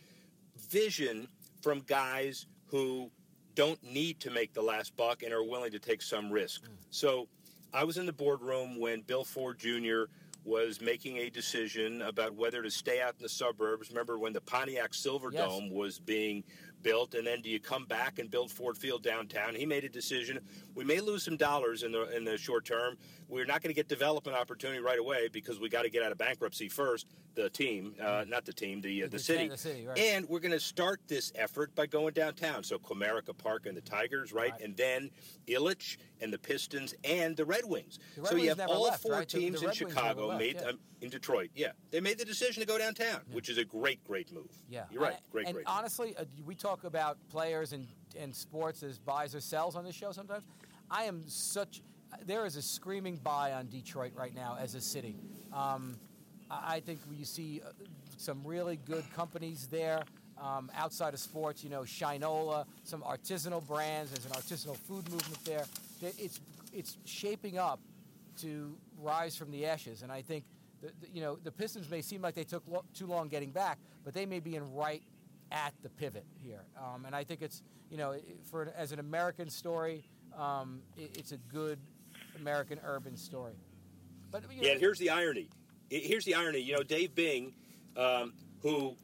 vision 0.69 1.27
from 1.61 1.79
guys 1.79 2.47
who 2.69 3.11
don't 3.55 3.81
need 3.83 4.19
to 4.21 4.31
make 4.31 4.53
the 4.53 4.61
last 4.61 4.95
buck 4.95 5.23
and 5.23 5.33
are 5.33 5.43
willing 5.43 5.71
to 5.71 5.79
take 5.79 6.01
some 6.01 6.31
risk. 6.31 6.63
Mm. 6.63 6.69
So 6.91 7.27
I 7.73 7.83
was 7.83 7.97
in 7.97 8.05
the 8.05 8.13
boardroom 8.13 8.79
when 8.79 9.01
Bill 9.01 9.23
Ford 9.23 9.59
Jr. 9.59 10.03
was 10.45 10.81
making 10.81 11.17
a 11.17 11.29
decision 11.29 12.01
about 12.03 12.35
whether 12.35 12.63
to 12.63 12.71
stay 12.71 13.01
out 13.01 13.15
in 13.17 13.23
the 13.23 13.29
suburbs. 13.29 13.89
Remember 13.89 14.17
when 14.17 14.33
the 14.33 14.41
Pontiac 14.41 14.91
Silverdome 14.91 15.63
yes. 15.63 15.71
was 15.71 15.99
being 15.99 16.43
built, 16.81 17.13
and 17.13 17.27
then 17.27 17.41
do 17.41 17.49
you 17.49 17.59
come 17.59 17.85
back 17.85 18.19
and 18.19 18.31
build 18.31 18.51
Ford 18.51 18.77
Field 18.77 19.03
downtown? 19.03 19.53
He 19.53 19.65
made 19.65 19.83
a 19.83 19.89
decision. 19.89 20.39
We 20.75 20.83
may 20.83 20.99
lose 20.99 21.23
some 21.23 21.37
dollars 21.37 21.83
in 21.83 21.91
the 21.91 22.15
in 22.15 22.23
the 22.23 22.37
short 22.37 22.65
term. 22.65 22.97
We're 23.27 23.45
not 23.45 23.61
going 23.61 23.69
to 23.69 23.75
get 23.75 23.87
development 23.87 24.37
opportunity 24.37 24.79
right 24.79 24.99
away 24.99 25.27
because 25.31 25.59
we 25.59 25.69
got 25.69 25.83
to 25.83 25.89
get 25.89 26.03
out 26.03 26.11
of 26.11 26.17
bankruptcy 26.17 26.69
first. 26.69 27.07
The 27.35 27.49
team, 27.49 27.95
uh, 28.01 28.25
not 28.27 28.45
the 28.45 28.51
team, 28.51 28.81
the 28.81 29.03
uh, 29.03 29.05
the, 29.05 29.11
the, 29.11 29.19
city, 29.19 29.47
the 29.47 29.57
city 29.57 29.87
right. 29.87 29.97
and 29.97 30.27
we're 30.27 30.39
going 30.39 30.51
to 30.51 30.59
start 30.59 30.99
this 31.07 31.31
effort 31.35 31.73
by 31.73 31.85
going 31.85 32.13
downtown. 32.13 32.63
So 32.63 32.77
Comerica 32.77 33.37
Park 33.37 33.65
and 33.65 33.77
the 33.77 33.81
Tigers, 33.81 34.33
right, 34.33 34.51
right. 34.51 34.61
and 34.61 34.75
then 34.75 35.09
Ilitch 35.47 35.97
and 36.21 36.33
the 36.33 36.37
Pistons 36.37 36.95
and 37.03 37.37
the 37.37 37.45
Red 37.45 37.63
Wings. 37.65 37.99
The 38.15 38.23
Red 38.23 38.29
so 38.31 38.35
you 38.35 38.49
have 38.49 38.59
all 38.61 38.83
left, 38.83 39.03
four 39.03 39.13
right? 39.13 39.29
teams 39.29 39.61
in 39.61 39.71
Chicago 39.71 40.27
left, 40.27 40.39
made 40.39 40.55
yeah. 40.55 40.69
um, 40.69 40.79
in 41.01 41.09
Detroit. 41.09 41.51
Yeah, 41.55 41.71
they 41.91 42.01
made 42.01 42.17
the 42.17 42.25
decision 42.25 42.61
to 42.61 42.67
go 42.67 42.77
downtown, 42.77 43.21
yeah. 43.27 43.35
which 43.35 43.47
is 43.47 43.57
a 43.57 43.65
great, 43.65 44.03
great 44.03 44.33
move. 44.33 44.51
Yeah, 44.69 44.83
you're 44.91 45.01
right. 45.01 45.15
Great, 45.31 45.45
and 45.45 45.55
great. 45.55 45.67
honestly, 45.67 46.15
uh, 46.17 46.25
we 46.45 46.55
talk 46.55 46.83
about 46.83 47.17
players 47.29 47.73
and 47.73 47.87
and 48.17 48.35
sports 48.35 48.83
as 48.83 48.99
buys 48.99 49.35
or 49.35 49.39
sells 49.39 49.75
on 49.75 49.85
this 49.85 49.95
show 49.95 50.11
sometimes. 50.11 50.43
I 50.89 51.03
am 51.03 51.23
such. 51.27 51.81
There 52.25 52.45
is 52.45 52.55
a 52.55 52.61
screaming 52.61 53.17
buy 53.17 53.53
on 53.53 53.67
Detroit 53.67 54.13
right 54.15 54.33
now 54.33 54.57
as 54.59 54.75
a 54.75 54.81
city. 54.81 55.15
Um, 55.53 55.97
I 56.49 56.79
think 56.79 56.99
you 57.11 57.25
see 57.25 57.61
uh, 57.65 57.71
some 58.17 58.41
really 58.43 58.77
good 58.85 59.03
companies 59.15 59.67
there. 59.67 60.03
Um, 60.41 60.71
outside 60.73 61.13
of 61.13 61.19
sports, 61.19 61.65
you 61.65 61.69
know, 61.69 61.81
Shinola, 61.81 62.65
some 62.85 63.01
artisanal 63.01 63.65
brands. 63.67 64.11
There's 64.11 64.25
an 64.25 64.31
artisanal 64.31 64.77
food 64.77 65.09
movement 65.11 65.43
there. 65.43 65.65
It's 66.01 66.39
it's 66.73 66.97
shaping 67.03 67.57
up 67.57 67.79
to 68.41 68.77
rise 69.01 69.35
from 69.35 69.51
the 69.51 69.65
ashes, 69.65 70.01
and 70.01 70.11
I 70.11 70.21
think 70.21 70.45
the, 70.81 70.87
the, 71.01 71.07
you 71.13 71.21
know 71.21 71.37
the 71.43 71.51
Pistons 71.51 71.89
may 71.89 72.01
seem 72.01 72.21
like 72.21 72.35
they 72.35 72.45
took 72.45 72.63
lo- 72.69 72.85
too 72.93 73.05
long 73.05 73.27
getting 73.27 73.51
back, 73.51 73.79
but 74.05 74.13
they 74.13 74.25
may 74.25 74.39
be 74.39 74.55
in 74.55 74.73
right 74.73 75.03
at 75.51 75.73
the 75.83 75.89
pivot 75.89 76.25
here. 76.41 76.63
Um, 76.77 77.03
and 77.05 77.13
I 77.13 77.25
think 77.25 77.41
it's 77.41 77.61
you 77.91 77.97
know 77.97 78.15
for 78.49 78.71
as 78.77 78.93
an 78.93 78.99
American 78.99 79.49
story, 79.49 80.05
um, 80.37 80.81
it, 80.97 81.17
it's 81.17 81.33
a 81.33 81.37
good 81.53 81.79
American 82.37 82.79
urban 82.85 83.17
story. 83.17 83.55
But 84.31 84.43
you 84.49 84.61
know, 84.61 84.67
yeah, 84.69 84.77
here's 84.77 84.99
the 84.99 85.09
irony. 85.09 85.49
Here's 85.89 86.25
the 86.25 86.35
irony. 86.35 86.59
You 86.59 86.73
know, 86.73 86.83
Dave 86.83 87.15
Bing, 87.15 87.53
um, 87.97 88.33
who 88.61 88.95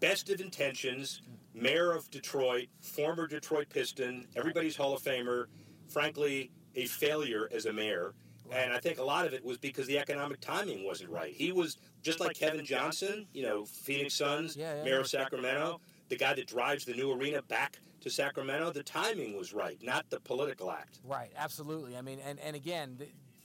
best 0.00 0.30
of 0.30 0.40
intentions, 0.40 1.22
mayor 1.54 1.92
of 1.92 2.10
Detroit, 2.10 2.68
former 2.80 3.26
Detroit 3.26 3.68
Piston, 3.68 4.26
everybody's 4.36 4.76
Hall 4.76 4.94
of 4.94 5.02
Famer. 5.02 5.46
Frankly, 5.88 6.50
a 6.74 6.86
failure 6.86 7.48
as 7.52 7.66
a 7.66 7.72
mayor. 7.72 8.14
And 8.52 8.72
I 8.72 8.78
think 8.78 8.98
a 8.98 9.02
lot 9.02 9.26
of 9.26 9.34
it 9.34 9.44
was 9.44 9.58
because 9.58 9.86
the 9.86 9.98
economic 9.98 10.40
timing 10.40 10.84
wasn't 10.84 11.10
right. 11.10 11.34
He 11.34 11.52
was 11.52 11.78
just 12.02 12.20
like 12.20 12.36
Kevin 12.36 12.64
Johnson, 12.64 13.26
you 13.32 13.42
know, 13.42 13.64
Phoenix 13.64 14.14
Suns, 14.14 14.56
yeah, 14.56 14.76
yeah. 14.76 14.84
mayor 14.84 15.00
of 15.00 15.08
Sacramento, 15.08 15.80
the 16.08 16.16
guy 16.16 16.34
that 16.34 16.46
drives 16.46 16.84
the 16.84 16.94
new 16.94 17.12
arena 17.12 17.42
back 17.42 17.78
to 18.00 18.10
Sacramento, 18.10 18.70
the 18.72 18.82
timing 18.82 19.36
was 19.36 19.52
right, 19.52 19.78
not 19.82 20.08
the 20.08 20.20
political 20.20 20.70
act. 20.70 21.00
Right, 21.04 21.32
absolutely. 21.36 21.96
I 21.96 22.00
mean, 22.00 22.20
and, 22.24 22.38
and 22.40 22.56
again, 22.56 22.98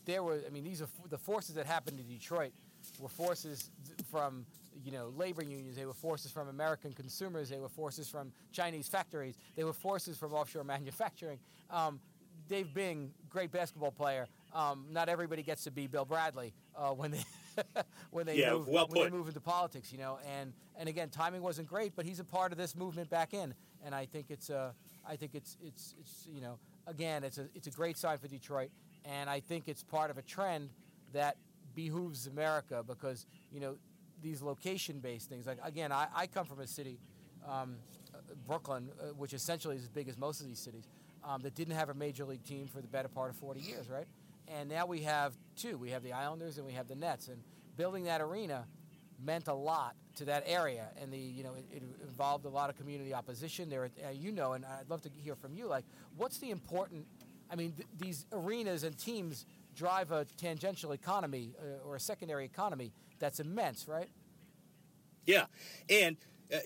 there 0.06 0.24
were, 0.24 0.42
I 0.46 0.50
mean, 0.50 0.64
these 0.64 0.82
are 0.82 0.88
the 1.10 1.18
forces 1.18 1.56
that 1.56 1.66
happened 1.66 2.00
in 2.00 2.08
Detroit 2.08 2.54
were 3.00 3.10
forces 3.10 3.70
from 4.12 4.46
you 4.84 4.92
know 4.92 5.12
labor 5.16 5.44
unions. 5.44 5.76
They 5.76 5.86
were 5.86 5.94
forces 5.94 6.32
from 6.32 6.48
American 6.48 6.94
consumers. 6.94 7.50
They 7.50 7.60
were 7.60 7.70
forces 7.70 8.10
from 8.10 8.32
Chinese 8.52 8.88
factories. 8.88 9.36
They 9.56 9.64
were 9.64 9.74
forces 9.74 10.18
from 10.18 10.34
offshore 10.34 10.64
manufacturing. 10.76 11.40
Um, 11.70 12.00
Dave 12.50 12.74
Bing, 12.74 13.12
great 13.30 13.52
basketball 13.52 13.92
player. 13.92 14.28
Um, 14.54 14.86
not 14.92 15.10
everybody 15.10 15.44
gets 15.44 15.64
to 15.64 15.72
be 15.72 15.88
Bill 15.88 16.06
Bradley 16.06 16.54
uh, 16.76 16.90
when 16.90 17.12
they 17.12 17.24
when 18.12 18.26
they 18.26 18.38
yeah, 18.38 18.52
move 18.52 18.68
well 18.68 18.88
when 18.90 19.04
they 19.04 19.10
move 19.10 19.28
into 19.28 19.40
politics. 19.40 19.92
You 19.92 20.00
know, 20.00 20.20
and 20.38 20.54
and 20.78 20.90
again, 20.90 21.10
timing 21.10 21.42
wasn't 21.42 21.68
great, 21.68 21.96
but 21.96 22.06
he's 22.06 22.20
a 22.20 22.24
part 22.24 22.52
of 22.52 22.58
this 22.58 22.76
movement 22.76 23.10
back 23.10 23.34
in, 23.34 23.54
and 23.84 23.96
I 23.96 24.06
think 24.06 24.28
it's 24.30 24.50
a 24.50 24.74
I 25.08 25.16
think 25.16 25.36
it's 25.36 25.58
it's 25.62 25.96
it's 26.00 26.28
you 26.32 26.42
know 26.42 26.60
again 26.88 27.24
it's 27.24 27.38
a 27.38 27.48
it's 27.56 27.68
a 27.68 27.72
great 27.72 27.98
sign 27.98 28.18
for 28.18 28.28
Detroit, 28.28 28.70
and 29.06 29.30
I 29.30 29.40
think 29.40 29.68
it's 29.68 29.84
part 29.84 30.12
of 30.12 30.18
a 30.18 30.22
trend 30.22 30.70
that 31.14 31.38
behooves 31.76 32.28
America 32.28 32.84
because 32.86 33.26
you 33.52 33.60
know 33.60 33.76
these 34.22 34.42
location-based 34.42 35.30
things. 35.30 35.46
Like 35.46 35.60
again, 35.64 35.92
I, 35.92 36.08
I 36.16 36.28
come 36.28 36.46
from 36.46 36.60
a 36.60 36.68
city, 36.68 37.00
um, 37.48 37.76
Brooklyn, 38.48 38.90
uh, 39.00 39.08
which 39.14 39.34
essentially 39.34 39.76
is 39.76 39.84
as 39.84 39.90
big 39.90 40.08
as 40.08 40.18
most 40.18 40.40
of 40.42 40.48
these 40.48 40.60
cities, 40.60 40.88
um, 41.24 41.42
that 41.42 41.56
didn't 41.56 41.76
have 41.76 41.90
a 41.90 41.94
major 41.94 42.26
league 42.26 42.44
team 42.44 42.68
for 42.68 42.82
the 42.82 42.88
better 42.88 43.08
part 43.10 43.30
of 43.30 43.36
40 43.38 43.60
years, 43.60 43.90
right? 43.90 44.08
And 44.48 44.70
now 44.70 44.86
we 44.86 45.02
have 45.02 45.34
two. 45.56 45.78
We 45.78 45.90
have 45.92 46.04
the 46.04 46.14
Islanders 46.14 46.58
and 46.58 46.66
we 46.66 46.74
have 46.74 46.88
the 46.88 46.96
Nets, 46.96 47.28
and 47.28 47.42
building 47.78 48.06
that 48.06 48.22
arena 48.22 48.66
meant 49.24 49.48
a 49.48 49.54
lot 49.54 49.96
to 50.16 50.26
that 50.26 50.44
area, 50.46 50.90
and 51.02 51.12
the 51.12 51.18
you 51.18 51.44
know 51.44 51.56
it, 51.56 51.66
it 51.72 51.84
involved 52.04 52.46
a 52.46 52.50
lot 52.50 52.70
of 52.70 52.78
community 52.78 53.14
opposition. 53.14 53.70
There, 53.70 53.86
uh, 53.86 54.10
you 54.12 54.32
know, 54.32 54.54
and 54.54 54.66
I'd 54.66 54.90
love 54.90 55.02
to 55.04 55.10
hear 55.24 55.36
from 55.36 55.54
you. 55.54 55.68
Like, 55.68 55.86
what's 56.18 56.38
the 56.38 56.52
important? 56.52 57.06
I 57.50 57.56
mean, 57.56 57.74
th- 57.74 57.88
these 57.98 58.26
arenas 58.32 58.84
and 58.84 58.98
teams 58.98 59.46
drive 59.76 60.12
a 60.12 60.26
tangential 60.38 60.92
economy 60.92 61.54
uh, 61.60 61.88
or 61.88 61.96
a 61.96 62.00
secondary 62.00 62.46
economy 62.46 62.92
that's 63.20 63.40
immense, 63.40 63.88
right? 63.88 64.10
Yeah, 65.26 65.46
and 65.90 66.18
uh, 66.54 66.58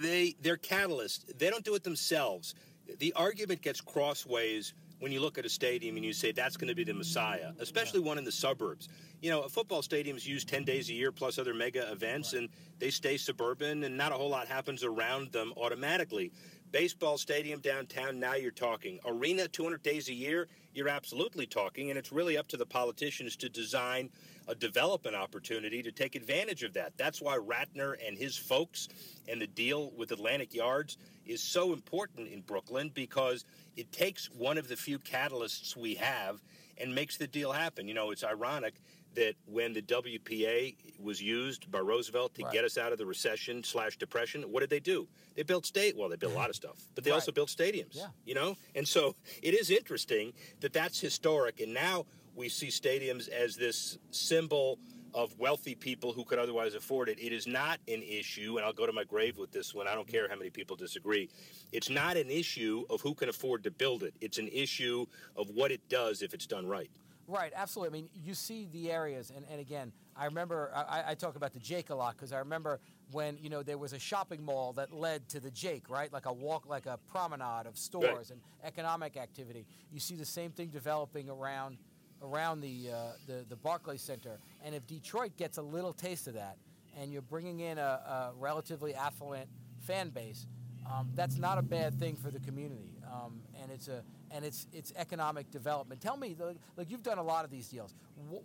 they 0.00 0.34
they're 0.40 0.56
catalysts. 0.56 1.38
They 1.38 1.50
don't 1.50 1.64
do 1.64 1.74
it 1.74 1.84
themselves. 1.84 2.54
The 2.98 3.12
argument 3.14 3.60
gets 3.60 3.80
crossways 3.80 4.72
when 5.00 5.12
you 5.12 5.20
look 5.20 5.38
at 5.38 5.44
a 5.44 5.48
stadium 5.48 5.96
and 5.96 6.04
you 6.04 6.12
say 6.12 6.32
that's 6.32 6.56
going 6.56 6.68
to 6.68 6.74
be 6.74 6.84
the 6.84 6.94
messiah, 6.94 7.52
especially 7.60 8.00
one 8.00 8.18
in 8.18 8.24
the 8.24 8.32
suburbs. 8.32 8.88
You 9.20 9.30
know, 9.30 9.42
football 9.42 9.82
stadiums 9.82 10.26
use 10.26 10.44
10 10.44 10.64
days 10.64 10.88
a 10.90 10.92
year 10.92 11.12
plus 11.12 11.38
other 11.38 11.54
mega 11.54 11.90
events, 11.90 12.32
right. 12.32 12.40
and 12.40 12.48
they 12.78 12.90
stay 12.90 13.16
suburban, 13.16 13.84
and 13.84 13.96
not 13.96 14.12
a 14.12 14.14
whole 14.14 14.30
lot 14.30 14.46
happens 14.46 14.84
around 14.84 15.32
them 15.32 15.52
automatically. 15.56 16.32
Baseball 16.70 17.16
stadium 17.16 17.60
downtown, 17.60 18.20
now 18.20 18.34
you're 18.34 18.50
talking. 18.50 19.00
Arena 19.06 19.48
200 19.48 19.82
days 19.82 20.08
a 20.08 20.14
year, 20.14 20.48
you're 20.78 20.88
absolutely 20.88 21.44
talking, 21.44 21.90
and 21.90 21.98
it's 21.98 22.12
really 22.12 22.38
up 22.38 22.46
to 22.48 22.56
the 22.56 22.64
politicians 22.64 23.36
to 23.36 23.48
design 23.48 24.08
a 24.46 24.54
development 24.54 25.16
opportunity 25.16 25.82
to 25.82 25.92
take 25.92 26.14
advantage 26.14 26.62
of 26.62 26.72
that. 26.74 26.92
That's 26.96 27.20
why 27.20 27.36
Ratner 27.36 27.96
and 28.06 28.16
his 28.16 28.36
folks 28.36 28.88
and 29.28 29.42
the 29.42 29.46
deal 29.46 29.90
with 29.96 30.12
Atlantic 30.12 30.54
Yards 30.54 30.96
is 31.26 31.42
so 31.42 31.72
important 31.72 32.28
in 32.28 32.40
Brooklyn 32.40 32.90
because 32.94 33.44
it 33.76 33.92
takes 33.92 34.30
one 34.30 34.56
of 34.56 34.68
the 34.68 34.76
few 34.76 34.98
catalysts 34.98 35.76
we 35.76 35.96
have 35.96 36.40
and 36.78 36.94
makes 36.94 37.16
the 37.16 37.26
deal 37.26 37.52
happen. 37.52 37.88
You 37.88 37.94
know, 37.94 38.12
it's 38.12 38.24
ironic 38.24 38.74
that 39.18 39.34
when 39.46 39.72
the 39.72 39.82
WPA 39.82 40.76
was 41.00 41.20
used 41.20 41.68
by 41.72 41.80
Roosevelt 41.80 42.34
to 42.36 42.44
right. 42.44 42.52
get 42.52 42.64
us 42.64 42.78
out 42.78 42.92
of 42.92 42.98
the 42.98 43.06
recession 43.06 43.64
slash 43.64 43.96
depression, 43.96 44.42
what 44.42 44.60
did 44.60 44.70
they 44.70 44.78
do? 44.78 45.08
They 45.34 45.42
built 45.42 45.66
state. 45.66 45.96
Well, 45.96 46.08
they 46.08 46.14
built 46.14 46.34
a 46.34 46.36
lot 46.36 46.50
of 46.50 46.56
stuff, 46.62 46.76
but 46.94 47.02
they 47.02 47.10
right. 47.10 47.16
also 47.16 47.32
built 47.32 47.48
stadiums. 47.48 47.96
Yeah. 47.96 48.06
You 48.24 48.34
know, 48.34 48.56
and 48.76 48.86
so 48.86 49.16
it 49.42 49.54
is 49.54 49.70
interesting 49.70 50.32
that 50.60 50.72
that's 50.72 51.00
historic, 51.00 51.60
and 51.60 51.74
now 51.74 52.06
we 52.36 52.48
see 52.48 52.68
stadiums 52.68 53.28
as 53.28 53.56
this 53.56 53.98
symbol 54.12 54.78
of 55.14 55.36
wealthy 55.36 55.74
people 55.74 56.12
who 56.12 56.22
could 56.22 56.38
otherwise 56.38 56.74
afford 56.74 57.08
it. 57.08 57.18
It 57.18 57.32
is 57.32 57.48
not 57.48 57.80
an 57.88 58.02
issue, 58.02 58.56
and 58.56 58.64
I'll 58.64 58.72
go 58.72 58.86
to 58.86 58.92
my 58.92 59.02
grave 59.02 59.36
with 59.36 59.50
this 59.50 59.74
one. 59.74 59.88
I 59.88 59.94
don't 59.94 60.06
care 60.06 60.28
how 60.28 60.36
many 60.36 60.50
people 60.50 60.76
disagree. 60.76 61.28
It's 61.72 61.90
not 61.90 62.16
an 62.16 62.30
issue 62.30 62.84
of 62.88 63.00
who 63.00 63.14
can 63.14 63.28
afford 63.28 63.64
to 63.64 63.72
build 63.72 64.04
it. 64.04 64.14
It's 64.20 64.38
an 64.38 64.48
issue 64.48 65.06
of 65.34 65.50
what 65.50 65.72
it 65.72 65.80
does 65.88 66.22
if 66.22 66.34
it's 66.34 66.46
done 66.46 66.68
right. 66.68 66.90
Right, 67.30 67.52
absolutely. 67.54 67.98
I 67.98 68.00
mean, 68.00 68.10
you 68.14 68.32
see 68.32 68.68
the 68.72 68.90
areas, 68.90 69.30
and, 69.36 69.44
and 69.50 69.60
again, 69.60 69.92
I 70.16 70.24
remember 70.24 70.72
I, 70.74 71.04
I 71.08 71.14
talk 71.14 71.36
about 71.36 71.52
the 71.52 71.58
Jake 71.58 71.90
a 71.90 71.94
lot 71.94 72.16
because 72.16 72.32
I 72.32 72.38
remember 72.38 72.80
when 73.12 73.36
you 73.36 73.50
know 73.50 73.62
there 73.62 73.76
was 73.76 73.92
a 73.92 73.98
shopping 73.98 74.42
mall 74.42 74.72
that 74.72 74.94
led 74.94 75.28
to 75.28 75.38
the 75.38 75.50
Jake, 75.50 75.90
right? 75.90 76.10
Like 76.10 76.24
a 76.24 76.32
walk, 76.32 76.66
like 76.66 76.86
a 76.86 76.98
promenade 77.12 77.66
of 77.66 77.76
stores 77.76 78.08
right. 78.08 78.30
and 78.30 78.40
economic 78.64 79.18
activity. 79.18 79.66
You 79.92 80.00
see 80.00 80.14
the 80.14 80.24
same 80.24 80.52
thing 80.52 80.68
developing 80.68 81.28
around 81.28 81.76
around 82.22 82.62
the, 82.62 82.90
uh, 82.92 82.96
the, 83.26 83.44
the 83.48 83.56
Barclays 83.56 84.02
Center. 84.02 84.38
And 84.64 84.74
if 84.74 84.86
Detroit 84.86 85.36
gets 85.36 85.58
a 85.58 85.62
little 85.62 85.92
taste 85.92 86.26
of 86.28 86.34
that, 86.34 86.56
and 86.98 87.12
you're 87.12 87.22
bringing 87.22 87.60
in 87.60 87.78
a, 87.78 87.82
a 87.82 88.32
relatively 88.36 88.94
affluent 88.94 89.48
fan 89.80 90.08
base, 90.08 90.46
um, 90.90 91.10
that's 91.14 91.36
not 91.36 91.58
a 91.58 91.62
bad 91.62 91.98
thing 91.98 92.16
for 92.16 92.30
the 92.30 92.40
community. 92.40 92.98
Um, 93.06 93.42
and 93.62 93.70
it's 93.70 93.88
a 93.88 94.02
and 94.30 94.44
it's 94.44 94.66
it's 94.72 94.92
economic 94.96 95.50
development. 95.50 96.00
Tell 96.00 96.16
me, 96.16 96.36
like 96.76 96.90
you've 96.90 97.02
done 97.02 97.18
a 97.18 97.22
lot 97.22 97.44
of 97.44 97.50
these 97.50 97.68
deals. 97.68 97.94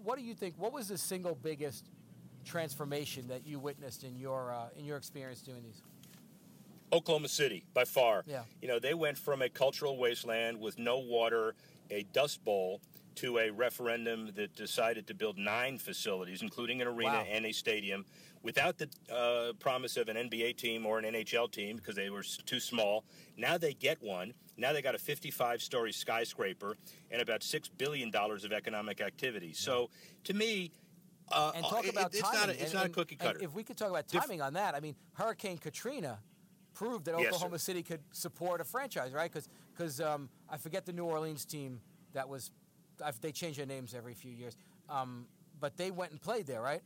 what 0.04 0.18
do 0.18 0.24
you 0.24 0.34
think? 0.34 0.56
What 0.58 0.74
was 0.74 0.88
the 0.88 0.98
single 0.98 1.36
biggest 1.36 1.90
transformation 2.46 3.28
that 3.28 3.46
you 3.46 3.60
witnessed 3.60 4.04
in 4.04 4.18
your 4.18 4.54
uh, 4.54 4.66
in 4.78 4.86
your 4.86 4.98
experience 4.98 5.42
doing 5.42 5.64
these? 5.64 5.82
Oklahoma 6.92 7.28
City, 7.28 7.66
by 7.74 7.86
far. 7.86 8.24
Yeah. 8.28 8.44
You 8.62 8.68
know, 8.68 8.80
they 8.80 8.94
went 8.94 9.18
from 9.18 9.42
a 9.42 9.50
cultural 9.50 9.98
wasteland 9.98 10.60
with 10.60 10.78
no 10.78 11.00
water, 11.00 11.56
a 11.90 12.04
dust 12.14 12.46
bowl, 12.46 12.82
to 13.16 13.40
a 13.40 13.50
referendum 13.50 14.32
that 14.36 14.56
decided 14.56 15.08
to 15.08 15.14
build 15.14 15.38
nine 15.38 15.78
facilities, 15.78 16.42
including 16.42 16.82
an 16.82 16.88
arena 16.88 17.12
wow. 17.14 17.26
and 17.30 17.46
a 17.46 17.52
stadium, 17.52 18.06
without 18.44 18.78
the 18.78 18.90
uh, 19.12 19.54
promise 19.60 19.98
of 19.98 20.08
an 20.10 20.18
NBA 20.30 20.58
team 20.58 20.86
or 20.86 21.00
an 21.00 21.06
NHL 21.06 21.52
team 21.52 21.78
because 21.78 21.96
they 21.96 22.10
were 22.10 22.24
too 22.46 22.60
small. 22.60 23.04
Now 23.38 23.58
they 23.58 23.74
get 23.74 24.02
one. 24.02 24.34
Now 24.58 24.74
they 24.74 24.82
got 24.82 24.96
a 24.96 25.00
55 25.00 25.62
story 25.62 25.92
skyscraper 25.92 26.78
and 27.12 27.22
about 27.22 27.42
$6 27.42 27.70
billion 27.78 28.12
of 28.16 28.52
economic 28.52 29.02
activity. 29.02 29.54
So 29.54 29.90
to 30.26 30.34
me, 30.34 30.72
uh, 31.32 31.52
and 31.56 31.66
talk 31.66 31.88
about 31.88 32.14
it, 32.14 32.20
it's 32.20 32.22
timing. 32.22 32.40
Not 32.40 32.50
a, 32.50 32.52
it's 32.52 32.64
and, 32.66 32.74
not 32.74 32.86
a 32.86 32.90
cookie 32.90 33.16
cutter. 33.16 33.40
If 33.42 33.54
we 33.54 33.64
could 33.64 33.78
talk 33.78 33.90
about 33.90 34.08
timing 34.08 34.42
on 34.42 34.54
that, 34.54 34.76
I 34.76 34.80
mean, 34.80 34.96
Hurricane 35.14 35.58
Katrina 35.58 36.20
proved 36.74 37.06
that 37.06 37.16
Oklahoma 37.16 37.56
yes, 37.56 37.64
City 37.64 37.82
could 37.82 38.02
support 38.12 38.62
a 38.62 38.64
franchise, 38.64 39.14
right? 39.14 39.32
Because 39.72 40.02
um, 40.02 40.30
I 40.50 40.58
forget 40.58 40.86
the 40.86 40.94
New 40.94 41.06
Orleans 41.06 41.46
team 41.46 41.80
that 42.14 42.28
was 42.28 42.52
I've, 43.04 43.20
they 43.22 43.32
change 43.32 43.58
their 43.58 43.66
names 43.66 43.94
every 43.94 44.14
few 44.14 44.32
years. 44.32 44.56
Um, 44.90 45.26
but 45.60 45.78
they 45.78 45.92
went 45.92 46.12
and 46.12 46.22
played 46.22 46.46
there, 46.46 46.62
right? 46.62 46.82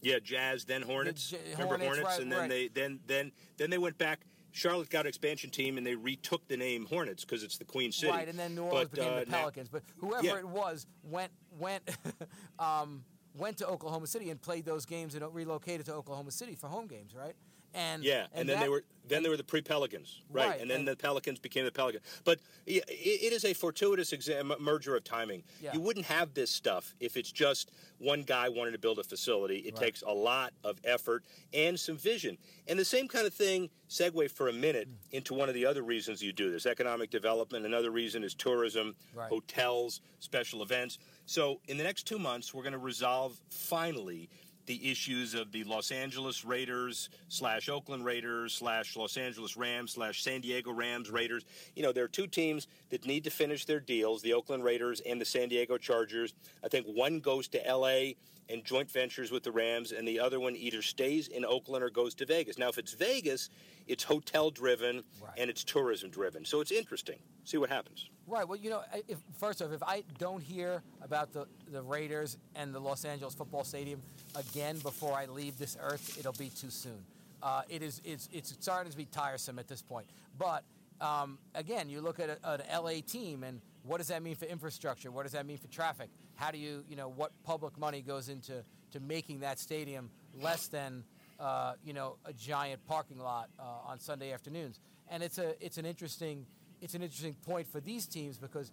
Yeah, 0.00 0.18
Jazz, 0.22 0.64
then 0.64 0.82
Hornets. 0.82 1.30
The, 1.30 1.38
Remember 1.52 1.78
Hornets, 1.78 1.86
Hornets, 1.86 2.04
right, 2.04 2.22
and 2.22 2.32
then 2.32 2.38
right. 2.40 2.48
they 2.48 2.68
then 2.68 3.00
then 3.06 3.32
then 3.56 3.70
they 3.70 3.78
went 3.78 3.98
back. 3.98 4.20
Charlotte 4.52 4.90
got 4.90 5.00
an 5.00 5.08
expansion 5.08 5.50
team, 5.50 5.78
and 5.78 5.86
they 5.86 5.94
retook 5.94 6.46
the 6.48 6.56
name 6.56 6.86
Hornets 6.86 7.24
because 7.24 7.42
it's 7.42 7.58
the 7.58 7.64
Queen 7.64 7.92
City. 7.92 8.12
Right, 8.12 8.28
and 8.28 8.38
then 8.38 8.54
New 8.54 8.64
Orleans 8.64 8.90
but, 8.90 8.98
became 8.98 9.12
uh, 9.12 9.20
the 9.20 9.26
Pelicans. 9.26 9.72
Now, 9.72 9.80
but 9.80 10.06
whoever 10.06 10.26
yeah. 10.26 10.38
it 10.38 10.48
was 10.48 10.86
went 11.02 11.32
went 11.58 11.88
um, 12.58 13.04
went 13.34 13.58
to 13.58 13.66
Oklahoma 13.66 14.06
City 14.06 14.30
and 14.30 14.40
played 14.40 14.64
those 14.64 14.84
games 14.84 15.14
and 15.14 15.24
relocated 15.34 15.86
to 15.86 15.94
Oklahoma 15.94 16.30
City 16.30 16.54
for 16.54 16.68
home 16.68 16.86
games, 16.86 17.14
right? 17.14 17.34
And 17.74 18.02
yeah, 18.02 18.26
and, 18.32 18.40
and 18.40 18.48
then 18.48 18.56
that, 18.56 18.62
they 18.64 18.68
were 18.68 18.84
then 19.08 19.22
they 19.22 19.28
were 19.28 19.36
the 19.36 19.44
pre 19.44 19.60
Pelicans, 19.60 20.22
right. 20.30 20.48
right? 20.48 20.60
And 20.60 20.70
then 20.70 20.80
and, 20.80 20.88
the 20.88 20.96
Pelicans 20.96 21.38
became 21.38 21.64
the 21.64 21.72
Pelicans. 21.72 22.04
But 22.24 22.38
it, 22.66 22.84
it 22.88 23.32
is 23.32 23.44
a 23.44 23.54
fortuitous 23.54 24.12
exam, 24.12 24.52
merger 24.60 24.96
of 24.96 25.04
timing. 25.04 25.42
Yeah. 25.62 25.72
You 25.74 25.80
wouldn't 25.80 26.06
have 26.06 26.34
this 26.34 26.50
stuff 26.50 26.94
if 27.00 27.16
it's 27.16 27.32
just 27.32 27.70
one 27.98 28.22
guy 28.22 28.48
wanted 28.48 28.72
to 28.72 28.78
build 28.78 28.98
a 28.98 29.04
facility. 29.04 29.58
It 29.58 29.74
right. 29.74 29.84
takes 29.84 30.02
a 30.02 30.12
lot 30.12 30.52
of 30.64 30.78
effort 30.84 31.24
and 31.52 31.78
some 31.78 31.96
vision. 31.96 32.38
And 32.66 32.78
the 32.78 32.84
same 32.84 33.08
kind 33.08 33.26
of 33.26 33.34
thing. 33.34 33.70
Segue 33.88 34.30
for 34.30 34.48
a 34.48 34.52
minute 34.52 34.86
mm. 34.86 35.12
into 35.12 35.32
one 35.32 35.48
of 35.48 35.54
the 35.54 35.64
other 35.64 35.80
reasons 35.80 36.22
you 36.22 36.30
do 36.30 36.50
this: 36.50 36.66
economic 36.66 37.10
development. 37.10 37.64
Another 37.64 37.90
reason 37.90 38.22
is 38.22 38.34
tourism, 38.34 38.94
right. 39.14 39.30
hotels, 39.30 40.02
special 40.18 40.62
events. 40.62 40.98
So 41.24 41.60
in 41.68 41.78
the 41.78 41.84
next 41.84 42.06
two 42.06 42.18
months, 42.18 42.52
we're 42.52 42.62
going 42.62 42.72
to 42.72 42.78
resolve 42.78 43.40
finally 43.48 44.28
the 44.68 44.90
issues 44.90 45.32
of 45.32 45.50
the 45.50 45.64
Los 45.64 45.90
Angeles 45.90 46.44
Raiders 46.44 47.08
slash 47.28 47.70
Oakland 47.70 48.04
Raiders 48.04 48.52
slash 48.52 48.96
Los 48.96 49.16
Angeles 49.16 49.56
Rams 49.56 49.92
slash 49.92 50.22
San 50.22 50.42
Diego 50.42 50.70
Rams 50.70 51.10
Raiders. 51.10 51.46
You 51.74 51.82
know, 51.82 51.90
there 51.90 52.04
are 52.04 52.08
two 52.08 52.26
teams 52.26 52.66
that 52.90 53.06
need 53.06 53.24
to 53.24 53.30
finish 53.30 53.64
their 53.64 53.80
deals 53.80 54.20
the 54.20 54.34
Oakland 54.34 54.62
Raiders 54.62 55.00
and 55.00 55.18
the 55.18 55.24
San 55.24 55.48
Diego 55.48 55.78
Chargers. 55.78 56.34
I 56.62 56.68
think 56.68 56.86
one 56.86 57.18
goes 57.20 57.48
to 57.48 57.62
LA 57.66 58.12
and 58.50 58.64
joint 58.64 58.90
ventures 58.90 59.30
with 59.30 59.42
the 59.42 59.52
Rams, 59.52 59.92
and 59.92 60.06
the 60.06 60.18
other 60.18 60.40
one 60.40 60.56
either 60.56 60.82
stays 60.82 61.28
in 61.28 61.44
Oakland 61.44 61.84
or 61.84 61.90
goes 61.90 62.14
to 62.14 62.26
Vegas. 62.26 62.58
Now, 62.58 62.68
if 62.68 62.78
it's 62.78 62.92
Vegas, 62.94 63.50
it's 63.86 64.04
hotel 64.04 64.50
driven 64.50 65.02
right. 65.22 65.32
and 65.36 65.50
it's 65.50 65.64
tourism 65.64 66.10
driven. 66.10 66.44
So 66.44 66.60
it's 66.60 66.72
interesting. 66.72 67.18
See 67.44 67.58
what 67.58 67.70
happens. 67.70 68.08
Right. 68.26 68.46
Well, 68.46 68.58
you 68.58 68.70
know, 68.70 68.82
if, 69.06 69.18
first 69.38 69.62
off, 69.62 69.72
if 69.72 69.82
I 69.82 70.04
don't 70.18 70.42
hear 70.42 70.82
about 71.02 71.32
the, 71.32 71.46
the 71.70 71.82
Raiders 71.82 72.36
and 72.54 72.74
the 72.74 72.80
Los 72.80 73.04
Angeles 73.04 73.34
Football 73.34 73.64
Stadium 73.64 74.00
again 74.34 74.78
before 74.78 75.14
I 75.14 75.26
leave 75.26 75.58
this 75.58 75.76
earth, 75.80 76.18
it'll 76.18 76.32
be 76.32 76.50
too 76.50 76.70
soon. 76.70 77.04
uh, 77.42 77.62
it 77.68 77.82
is 77.82 78.00
it's 78.04 78.28
it's 78.32 78.54
starting 78.60 78.90
to 78.90 78.96
be 78.96 79.04
tiresome 79.06 79.58
at 79.58 79.68
this 79.68 79.82
point. 79.82 80.06
But 80.38 80.64
um, 81.00 81.38
again, 81.54 81.88
you 81.88 82.00
look 82.00 82.20
at 82.20 82.28
a, 82.30 82.38
an 82.50 82.60
LA 82.82 83.00
team, 83.06 83.44
and 83.44 83.60
what 83.84 83.98
does 83.98 84.08
that 84.08 84.22
mean 84.22 84.34
for 84.34 84.46
infrastructure? 84.46 85.10
What 85.10 85.22
does 85.22 85.32
that 85.32 85.46
mean 85.46 85.58
for 85.58 85.68
traffic? 85.68 86.10
How 86.38 86.52
do 86.52 86.58
you 86.58 86.84
you 86.88 86.94
know 86.94 87.08
what 87.08 87.32
public 87.42 87.76
money 87.76 88.00
goes 88.00 88.28
into 88.28 88.62
to 88.92 89.00
making 89.00 89.40
that 89.40 89.58
stadium 89.58 90.08
less 90.40 90.68
than 90.68 91.02
uh, 91.40 91.74
you 91.84 91.92
know 91.92 92.16
a 92.24 92.32
giant 92.32 92.86
parking 92.86 93.18
lot 93.18 93.50
uh, 93.58 93.90
on 93.90 93.98
Sunday 93.98 94.32
afternoons? 94.32 94.78
And 95.10 95.20
it's 95.20 95.38
a 95.38 95.54
it's 95.64 95.78
an 95.78 95.84
interesting 95.84 96.46
it's 96.80 96.94
an 96.94 97.02
interesting 97.02 97.34
point 97.44 97.66
for 97.66 97.80
these 97.80 98.06
teams 98.06 98.38
because 98.38 98.70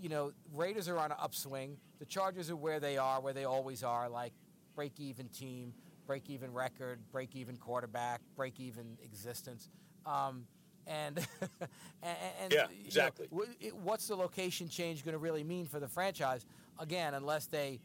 you 0.00 0.08
know 0.08 0.32
Raiders 0.52 0.88
are 0.88 0.98
on 0.98 1.12
an 1.12 1.18
upswing. 1.20 1.76
The 2.00 2.06
Chargers 2.06 2.50
are 2.50 2.56
where 2.56 2.80
they 2.80 2.98
are, 2.98 3.20
where 3.20 3.32
they 3.32 3.44
always 3.44 3.84
are, 3.84 4.08
like 4.08 4.32
break 4.74 4.98
even 4.98 5.28
team, 5.28 5.74
break 6.08 6.28
even 6.28 6.52
record, 6.52 6.98
break 7.12 7.36
even 7.36 7.56
quarterback, 7.56 8.20
break 8.34 8.58
even 8.58 8.98
existence. 9.04 9.70
Um, 10.04 10.44
and, 10.88 11.18
and, 12.02 12.16
and, 12.42 12.52
yeah, 12.52 12.66
exactly. 12.84 13.28
Know, 13.30 13.44
what's 13.82 14.08
the 14.08 14.16
location 14.16 14.68
change 14.68 15.04
going 15.04 15.14
to 15.14 15.18
really 15.18 15.44
mean 15.44 15.66
for 15.66 15.80
the 15.80 15.88
franchise? 15.88 16.46
Again, 16.78 17.14
unless 17.14 17.46
they 17.46 17.80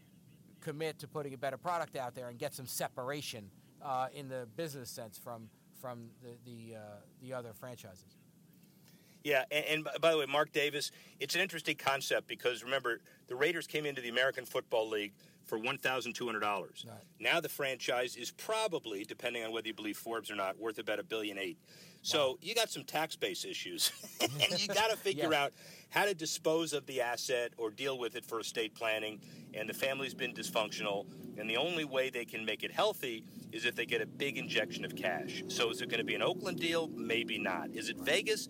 commit 0.62 1.00
to 1.00 1.08
putting 1.08 1.34
a 1.34 1.38
better 1.38 1.58
product 1.58 1.96
out 1.96 2.16
there 2.16 2.30
and 2.30 2.38
get 2.38 2.54
some 2.54 2.68
separation 2.68 3.50
uh, 3.84 4.08
in 4.14 4.30
the 4.30 4.48
business 4.56 4.90
sense 4.90 5.18
from 5.18 5.50
from 5.80 6.10
the 6.22 6.30
the, 6.46 6.76
uh, 6.76 6.80
the 7.22 7.34
other 7.34 7.54
franchises. 7.54 8.18
Yeah, 9.24 9.44
and, 9.52 9.66
and, 9.66 10.02
by 10.02 10.12
the 10.12 10.18
way, 10.18 10.26
Mark 10.26 10.52
Davis, 10.52 10.92
it's 11.20 11.36
an 11.36 11.42
interesting 11.42 11.76
concept 11.76 12.28
because 12.28 12.64
remember, 12.64 13.02
the 13.28 13.36
Raiders 13.36 13.68
came 13.68 13.86
into 13.86 14.02
the 14.02 14.10
American 14.10 14.46
Football 14.46 14.90
League 14.90 15.14
for 15.46 15.60
$1,200. 15.60 16.42
Right. 16.42 16.74
Now 17.20 17.40
the 17.40 17.50
franchise 17.50 18.16
is 18.16 18.32
probably, 18.32 19.04
depending 19.04 19.44
on 19.44 19.52
whether 19.52 19.68
you 19.68 19.74
believe 19.74 19.98
Forbes 19.98 20.32
or 20.32 20.36
not, 20.36 20.60
worth 20.60 20.80
about 20.80 21.00
a 21.00 21.04
billion 21.04 21.38
eight. 21.38 21.58
So 22.02 22.32
wow. 22.32 22.38
you 22.42 22.56
got 22.56 22.70
some 22.70 22.84
tax 22.84 23.16
base 23.16 23.46
issues, 23.46 23.92
and 24.22 24.60
you 24.62 24.68
got 24.68 24.90
to 24.90 24.98
figure 24.98 25.32
yeah. 25.32 25.44
out 25.44 25.54
how 25.90 26.06
to 26.06 26.14
dispose 26.14 26.74
of 26.74 26.86
the 26.86 27.02
asset 27.02 27.52
or 27.58 27.70
deal 27.70 27.98
with 27.98 28.16
it 28.16 28.26
for 28.26 28.40
estate 28.40 28.74
planning. 28.74 29.20
And 29.54 29.68
the 29.70 29.74
family's 29.74 30.14
been 30.14 30.34
dysfunctional, 30.34 31.06
and 31.38 31.50
the 31.50 31.58
only 31.58 31.84
way 31.84 32.10
they 32.10 32.24
can 32.24 32.46
make 32.46 32.64
it 32.64 32.72
healthy 32.72 33.26
is 33.52 33.66
if 33.66 33.76
they 33.76 33.86
get 33.86 34.02
a 34.02 34.06
big 34.06 34.38
injection 34.38 34.86
of 34.86 34.96
cash. 34.96 35.44
So 35.50 35.70
is 35.70 35.82
it 35.82 35.90
going 35.90 36.00
to 36.00 36.06
be 36.06 36.16
an 36.16 36.22
Oakland 36.22 36.60
deal? 36.60 36.88
Maybe 36.96 37.38
not. 37.38 37.70
Is 37.74 37.90
it 37.90 37.98
Vegas? 37.98 38.48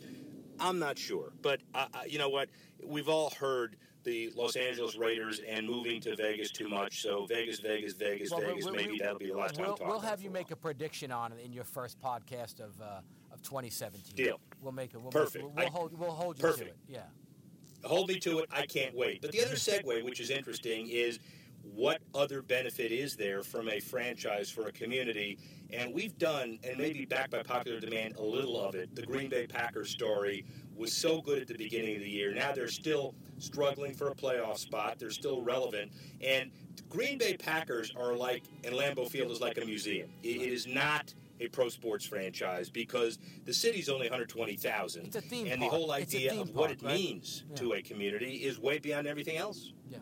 I'm 0.60 0.78
not 0.78 1.00
sure, 1.00 1.34
but 1.42 1.60
uh, 1.74 1.88
uh, 1.94 2.02
you 2.08 2.20
know 2.20 2.30
what? 2.30 2.50
We've 2.84 3.10
all 3.10 3.32
heard 3.32 3.78
the 4.04 4.32
Los 4.36 4.56
Angeles 4.56 4.96
Raiders 4.96 5.42
and 5.48 5.68
moving 5.68 6.02
to 6.02 6.16
Vegas 6.16 6.52
too 6.52 6.70
much. 6.70 7.02
So 7.02 7.26
Vegas, 7.26 7.60
Vegas, 7.60 7.94
Vegas, 7.94 8.32
well, 8.32 8.42
Vegas. 8.42 8.66
We'll, 8.66 8.74
maybe 8.76 8.90
we'll, 8.90 8.98
that'll 9.00 9.20
be 9.20 9.28
the 9.28 9.38
last 9.38 9.56
time. 9.56 9.74
We'll 9.80 10.00
have 10.00 10.22
you 10.22 10.30
make 10.30 10.52
a 10.52 10.56
prediction 10.56 11.12
on 11.12 11.32
it 11.32 11.40
in 11.44 11.52
your 11.52 11.64
first 11.64 12.00
podcast 12.00 12.60
of 12.60 12.80
uh, 12.82 13.02
of 13.42 13.50
2017. 13.50 14.16
Deal. 14.16 14.40
We'll 14.62 14.72
make 14.72 14.94
it. 14.94 15.02
We'll 15.02 15.12
Perfect. 15.12 15.46
Make, 15.46 15.56
we'll, 15.56 15.64
we'll, 15.64 15.72
hold. 15.72 16.00
We'll 16.00 16.12
hold 16.12 16.38
you 16.38 16.44
Perfect. 16.44 16.70
to 16.88 16.94
it. 16.94 17.00
Yeah. 17.00 17.88
Hold 17.88 18.10
me 18.10 18.20
to 18.20 18.40
it. 18.40 18.50
I 18.52 18.66
can't 18.66 18.96
wait. 18.96 19.22
But 19.22 19.32
the 19.32 19.44
other 19.44 19.56
segue, 19.56 20.04
which 20.04 20.20
is 20.20 20.30
interesting, 20.30 20.88
is 20.88 21.20
what 21.64 22.02
other 22.14 22.42
benefit 22.42 22.92
is 22.92 23.16
there 23.16 23.44
from 23.44 23.70
a 23.70 23.80
franchise 23.80 24.50
for 24.52 24.68
a 24.68 24.72
community? 24.72 25.40
And 25.72 25.94
we've 25.94 26.16
done, 26.18 26.60
and 26.64 26.78
maybe 26.78 27.06
backed 27.06 27.32
by 27.32 27.42
popular 27.44 27.80
demand, 27.80 28.18
a 28.18 28.22
little 28.22 28.60
of 28.60 28.76
it. 28.76 28.94
The 28.96 29.04
Green 29.04 29.30
Bay 29.30 29.48
Packers 29.48 29.90
story 29.90 30.46
was 30.76 30.94
so 30.94 31.22
good 31.22 31.42
at 31.42 31.48
the 31.48 31.58
beginning 31.58 31.96
of 31.96 32.02
the 32.02 32.10
year. 32.10 32.34
Now 32.34 32.52
they're 32.52 32.68
still 32.68 33.16
struggling 33.40 33.94
for 33.94 34.10
a 34.10 34.16
playoff 34.16 34.58
spot. 34.58 35.00
They're 35.00 35.10
still 35.10 35.42
relevant. 35.42 35.92
And 36.22 36.52
Green 36.90 37.18
Bay 37.18 37.36
Packers 37.36 37.92
are 37.96 38.14
like, 38.14 38.44
and 38.64 38.76
Lambeau 38.76 39.10
Field 39.10 39.32
is 39.32 39.42
like 39.42 39.58
a 39.58 39.66
museum. 39.66 40.10
it 40.24 40.42
is 40.42 40.68
not 40.68 41.14
a 41.42 41.48
pro 41.48 41.70
sports 41.70 42.06
franchise 42.06 42.70
because 42.70 43.18
the 43.46 43.54
city's 43.54 43.90
only 43.90 44.06
120,000. 44.06 45.06
It's 45.06 45.16
a 45.16 45.22
theme 45.22 45.48
And 45.48 45.60
park. 45.60 45.72
the 45.72 45.78
whole 45.78 45.92
idea 45.92 46.34
of 46.40 46.52
what 46.52 46.68
park, 46.68 46.72
it 46.72 46.84
right? 46.84 46.96
means 46.96 47.44
yeah. 47.50 47.56
to 47.58 47.74
a 47.74 47.82
community 47.82 48.36
is 48.36 48.60
way 48.60 48.78
beyond 48.78 49.08
everything 49.08 49.38
else. 49.38 49.74
Yeah. 49.90 49.98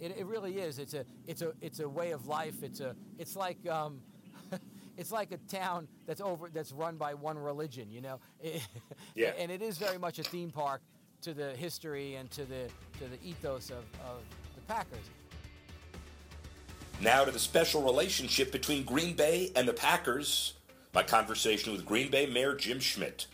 It, 0.00 0.16
it 0.18 0.26
really 0.26 0.58
is. 0.58 0.78
It's 0.78 0.94
a 0.94 1.04
it's 1.26 1.42
a 1.42 1.52
it's 1.60 1.80
a 1.80 1.88
way 1.88 2.12
of 2.12 2.26
life. 2.26 2.62
It's 2.62 2.80
a 2.80 2.96
it's 3.18 3.36
like 3.36 3.58
um, 3.68 4.00
it's 4.96 5.12
like 5.12 5.30
a 5.30 5.36
town 5.36 5.88
that's 6.06 6.22
over 6.22 6.48
that's 6.52 6.72
run 6.72 6.96
by 6.96 7.14
one 7.14 7.38
religion. 7.38 7.90
You 7.90 8.00
know. 8.00 8.20
yeah. 9.14 9.32
And 9.38 9.50
it 9.50 9.62
is 9.62 9.76
very 9.78 9.98
much 9.98 10.18
a 10.18 10.22
theme 10.22 10.50
park 10.50 10.80
to 11.22 11.34
the 11.34 11.50
history 11.52 12.14
and 12.14 12.30
to 12.30 12.44
the 12.46 12.68
to 12.98 13.04
the 13.08 13.22
ethos 13.22 13.68
of, 13.70 13.84
of 14.06 14.22
the 14.54 14.62
Packers. 14.62 15.10
Now 17.02 17.24
to 17.24 17.30
the 17.30 17.38
special 17.38 17.82
relationship 17.82 18.52
between 18.52 18.84
Green 18.84 19.14
Bay 19.14 19.52
and 19.54 19.68
the 19.68 19.72
Packers. 19.72 20.54
My 20.92 21.02
conversation 21.04 21.72
with 21.72 21.86
Green 21.86 22.10
Bay 22.10 22.26
Mayor 22.26 22.54
Jim 22.54 22.80
Schmidt. 22.80 23.26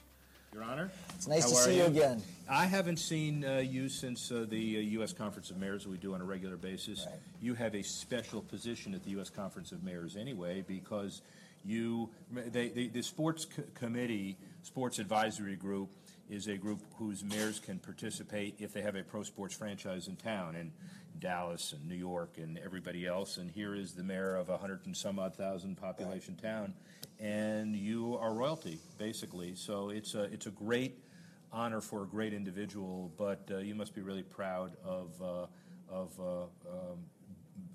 Your 0.52 0.62
Honor. 0.62 0.90
It's 1.14 1.26
nice 1.26 1.44
How 1.44 1.48
to 1.48 1.54
see 1.54 1.76
you? 1.76 1.82
you 1.82 1.86
again. 1.86 2.22
I 2.50 2.66
haven't 2.66 2.98
seen 2.98 3.44
uh, 3.44 3.58
you 3.58 3.88
since 3.88 4.30
uh, 4.30 4.44
the 4.48 4.76
uh, 4.76 4.80
U.S. 4.80 5.14
Conference 5.14 5.50
of 5.50 5.56
Mayors 5.56 5.84
that 5.84 5.90
we 5.90 5.96
do 5.96 6.14
on 6.14 6.20
a 6.20 6.24
regular 6.24 6.56
basis. 6.56 7.06
Right. 7.06 7.18
You 7.40 7.54
have 7.54 7.74
a 7.74 7.82
special 7.82 8.42
position 8.42 8.94
at 8.94 9.04
the 9.04 9.10
U.S. 9.12 9.30
Conference 9.30 9.72
of 9.72 9.82
Mayors 9.82 10.16
anyway 10.16 10.64
because 10.66 11.22
you, 11.64 12.10
they, 12.30 12.68
they, 12.68 12.88
the 12.88 13.02
sports 13.02 13.46
co- 13.46 13.64
committee, 13.74 14.36
sports 14.62 14.98
advisory 14.98 15.56
group, 15.56 15.88
is 16.28 16.48
a 16.48 16.56
group 16.56 16.80
whose 16.98 17.24
mayors 17.24 17.58
can 17.58 17.78
participate 17.78 18.56
if 18.58 18.72
they 18.74 18.82
have 18.82 18.96
a 18.96 19.02
pro 19.02 19.22
sports 19.22 19.54
franchise 19.54 20.08
in 20.08 20.16
town 20.16 20.56
in 20.56 20.72
Dallas 21.20 21.72
and 21.72 21.88
New 21.88 21.94
York 21.94 22.34
and 22.36 22.58
everybody 22.58 23.06
else. 23.06 23.38
And 23.38 23.50
here 23.50 23.74
is 23.74 23.92
the 23.92 24.02
mayor 24.02 24.36
of 24.36 24.48
a 24.50 24.58
hundred 24.58 24.80
and 24.84 24.96
some 24.96 25.18
odd 25.18 25.34
thousand 25.34 25.76
population 25.76 26.36
town, 26.36 26.74
and 27.20 27.74
you 27.76 28.16
are 28.20 28.32
royalty 28.34 28.78
basically. 28.98 29.54
So 29.54 29.90
it's 29.90 30.14
a 30.14 30.24
it's 30.24 30.46
a 30.46 30.50
great 30.50 30.98
honor 31.52 31.80
for 31.80 32.02
a 32.02 32.06
great 32.06 32.32
individual, 32.34 33.10
but 33.16 33.48
uh, 33.50 33.58
you 33.58 33.74
must 33.74 33.94
be 33.94 34.00
really 34.02 34.22
proud 34.22 34.72
of 34.84 35.10
uh, 35.22 35.46
of 35.88 36.10
uh, 36.20 36.42
um, 36.70 36.98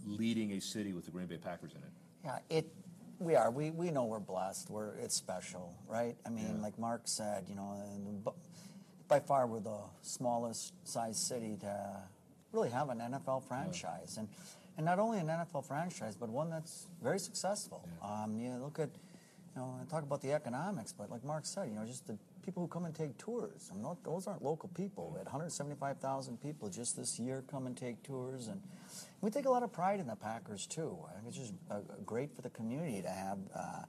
leading 0.06 0.54
a 0.54 0.62
city 0.62 0.94
with 0.94 1.06
the 1.06 1.12
Green 1.12 1.28
Bay 1.28 1.38
Packers 1.38 1.72
in 1.72 1.78
it. 1.82 1.92
Yeah, 2.24 2.58
it. 2.58 2.68
We 3.20 3.36
are. 3.36 3.52
We, 3.52 3.70
we 3.70 3.92
know 3.92 4.06
we're 4.06 4.20
blessed. 4.20 4.72
We're 4.72 4.96
it's 4.96 5.16
special, 5.16 5.76
right? 5.88 6.16
I 6.26 6.30
mean, 6.30 6.56
Yeah. 6.58 6.64
like 6.64 6.80
Mark 6.80 7.02
said, 7.06 7.46
you 7.48 7.54
know, 7.56 7.76
and 7.94 8.24
by 9.08 9.20
far 9.20 9.46
we're 9.46 9.60
the 9.60 9.78
smallest 10.02 10.74
size 10.88 11.20
city 11.20 11.56
to 11.62 11.98
really 12.52 12.70
have 12.72 12.90
an 12.90 12.98
NFL 13.00 13.44
franchise, 13.48 14.18
and 14.18 14.28
and 14.78 14.86
not 14.86 14.98
only 15.00 15.20
an 15.20 15.28
NFL 15.28 15.66
franchise, 15.66 16.16
but 16.16 16.30
one 16.30 16.50
that's 16.50 16.88
very 17.04 17.20
successful. 17.20 17.88
Um, 18.04 18.36
you 18.40 18.54
look 18.56 18.80
at, 18.80 18.90
you 19.56 19.62
know, 19.62 19.76
I 19.82 19.86
talk 19.90 20.04
about 20.04 20.22
the 20.22 20.32
economics, 20.32 20.94
but 20.94 21.10
like 21.12 21.24
Mark 21.24 21.46
said, 21.46 21.68
you 21.68 21.76
know, 21.76 21.86
just 21.86 22.08
the 22.08 22.18
people 22.46 22.64
who 22.64 22.68
come 22.70 22.86
and 22.86 22.96
take 22.96 23.18
tours. 23.18 23.70
I 23.70 23.74
mean, 23.76 23.84
tho- 23.84 23.98
those 24.04 24.26
aren't 24.28 24.44
local 24.44 24.70
people. 24.70 25.10
We 25.12 25.18
had 25.20 25.28
175,000 25.28 26.42
people 26.42 26.70
just 26.70 26.96
this 26.96 27.20
year 27.20 27.44
come 27.52 27.68
and 27.68 27.76
take 27.76 28.02
tours, 28.04 28.48
and 28.48 28.62
we 29.20 29.30
take 29.30 29.46
a 29.46 29.50
lot 29.50 29.64
of 29.64 29.72
pride 29.74 30.00
in 30.00 30.08
the 30.08 30.16
Packers 30.16 30.66
too. 30.66 30.98
I 31.10 31.14
think 31.16 31.28
it's 31.28 31.38
just 31.38 31.54
uh, 31.70 31.80
great 32.06 32.34
for 32.36 32.42
the 32.42 32.50
community 32.50 33.02
to 33.02 33.10
have. 33.10 33.38
Uh, 33.54 33.84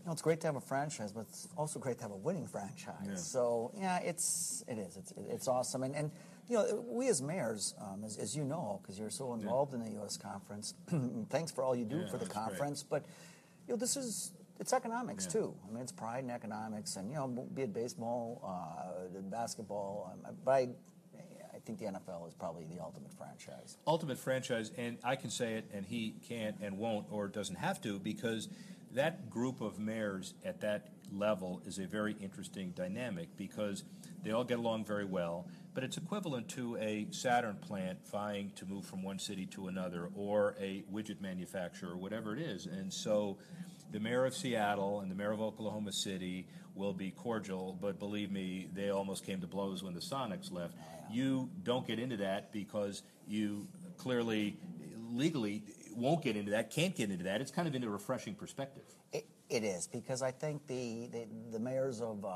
you 0.00 0.06
know, 0.06 0.12
it's 0.12 0.22
great 0.22 0.40
to 0.42 0.46
have 0.46 0.56
a 0.56 0.60
franchise, 0.60 1.12
but 1.12 1.22
it's 1.22 1.48
also 1.56 1.78
great 1.80 1.96
to 1.98 2.04
have 2.04 2.12
a 2.12 2.16
winning 2.16 2.46
franchise. 2.46 2.94
Yeah. 3.04 3.16
So 3.16 3.72
yeah, 3.76 3.98
it's 3.98 4.62
it 4.68 4.78
is 4.78 4.96
it's 4.96 5.12
it's 5.28 5.48
awesome, 5.48 5.82
and 5.82 5.94
and 5.96 6.12
you 6.48 6.54
know 6.56 6.84
we 6.88 7.08
as 7.08 7.20
mayors, 7.20 7.74
um, 7.80 8.04
as, 8.04 8.16
as 8.16 8.36
you 8.36 8.44
know, 8.44 8.78
because 8.80 8.96
you're 8.98 9.10
so 9.10 9.34
involved 9.34 9.74
in 9.74 9.80
the 9.84 9.90
U.S. 10.00 10.16
conference. 10.16 10.74
thanks 11.30 11.50
for 11.50 11.64
all 11.64 11.74
you 11.74 11.84
do 11.84 11.98
Yeah, 11.98 12.06
for 12.06 12.12
the 12.16 12.24
that's 12.24 12.28
great. 12.32 12.46
conference, 12.46 12.84
but 12.84 13.04
you 13.66 13.74
know 13.74 13.76
this 13.76 13.96
is 13.96 14.32
it's 14.58 14.72
economics 14.72 15.24
Yeah. 15.26 15.32
too. 15.40 15.54
I 15.66 15.72
mean, 15.72 15.82
it's 15.82 15.92
pride 15.92 16.24
in 16.24 16.30
economics, 16.30 16.96
and 16.96 17.10
you 17.10 17.16
know, 17.16 17.28
be 17.28 17.62
it 17.62 17.72
baseball, 17.72 18.40
uh, 18.44 19.20
basketball, 19.22 20.12
um, 20.26 20.34
but 20.44 20.52
I, 20.52 20.68
I 21.54 21.58
think 21.64 21.78
the 21.78 21.86
NFL 21.86 22.26
is 22.28 22.34
probably 22.34 22.64
the 22.64 22.80
ultimate 22.82 23.12
franchise. 23.14 23.76
ultimate 23.86 24.18
franchise, 24.18 24.70
and 24.76 24.98
I 25.04 25.16
can 25.16 25.30
say 25.30 25.54
it, 25.54 25.64
and 25.72 25.86
he 25.86 26.14
can't 26.28 26.56
and 26.60 26.78
won't 26.78 27.06
or 27.10 27.28
doesn't 27.28 27.56
have 27.56 27.80
to 27.82 27.98
because 27.98 28.48
that 28.92 29.28
group 29.28 29.60
of 29.60 29.78
mayors 29.78 30.34
at 30.44 30.60
that 30.62 30.88
level 31.12 31.60
is 31.66 31.78
a 31.78 31.86
very 31.86 32.14
interesting 32.20 32.70
dynamic 32.70 33.28
because 33.36 33.84
they 34.22 34.30
all 34.30 34.44
get 34.44 34.58
along 34.58 34.84
very 34.84 35.04
well, 35.04 35.46
but 35.74 35.84
it's 35.84 35.96
equivalent 35.98 36.48
to 36.48 36.76
a 36.78 37.06
Saturn 37.10 37.56
plant 37.56 37.98
vying 38.08 38.50
to 38.56 38.64
move 38.66 38.84
from 38.86 39.02
one 39.02 39.18
city 39.18 39.46
to 39.46 39.68
another 39.68 40.08
or 40.14 40.54
a 40.58 40.82
widget 40.92 41.20
manufacturer 41.20 41.92
or 41.92 41.96
whatever 41.96 42.34
it 42.34 42.40
is. 42.40 42.66
And 42.66 42.92
so 42.92 43.38
the 43.92 44.00
mayor 44.00 44.24
of 44.24 44.34
Seattle 44.34 45.00
and 45.00 45.10
the 45.10 45.14
mayor 45.14 45.32
of 45.32 45.40
Oklahoma 45.40 45.92
City 45.92 46.46
will 46.74 46.92
be 46.92 47.10
cordial, 47.10 47.76
but 47.80 47.98
believe 47.98 48.30
me, 48.30 48.68
they 48.74 48.90
almost 48.90 49.24
came 49.24 49.40
to 49.40 49.46
blows 49.46 49.82
when 49.82 49.94
the 49.94 50.00
Sonics 50.00 50.52
left. 50.52 50.74
You 51.10 51.48
don't 51.64 51.86
get 51.86 51.98
into 51.98 52.18
that 52.18 52.52
because 52.52 53.02
you 53.26 53.66
clearly, 53.96 54.56
legally, 55.12 55.62
won't 55.96 56.22
get 56.22 56.36
into 56.36 56.52
that, 56.52 56.70
can't 56.70 56.94
get 56.94 57.10
into 57.10 57.24
that. 57.24 57.40
It's 57.40 57.50
kind 57.50 57.66
of 57.66 57.74
in 57.74 57.82
a 57.82 57.88
refreshing 57.90 58.34
perspective. 58.34 58.84
It, 59.12 59.26
it 59.50 59.64
is 59.64 59.86
because 59.88 60.22
I 60.22 60.30
think 60.30 60.66
the 60.66 61.08
the, 61.10 61.26
the 61.52 61.58
mayors 61.58 62.00
of 62.00 62.24
uh, 62.24 62.28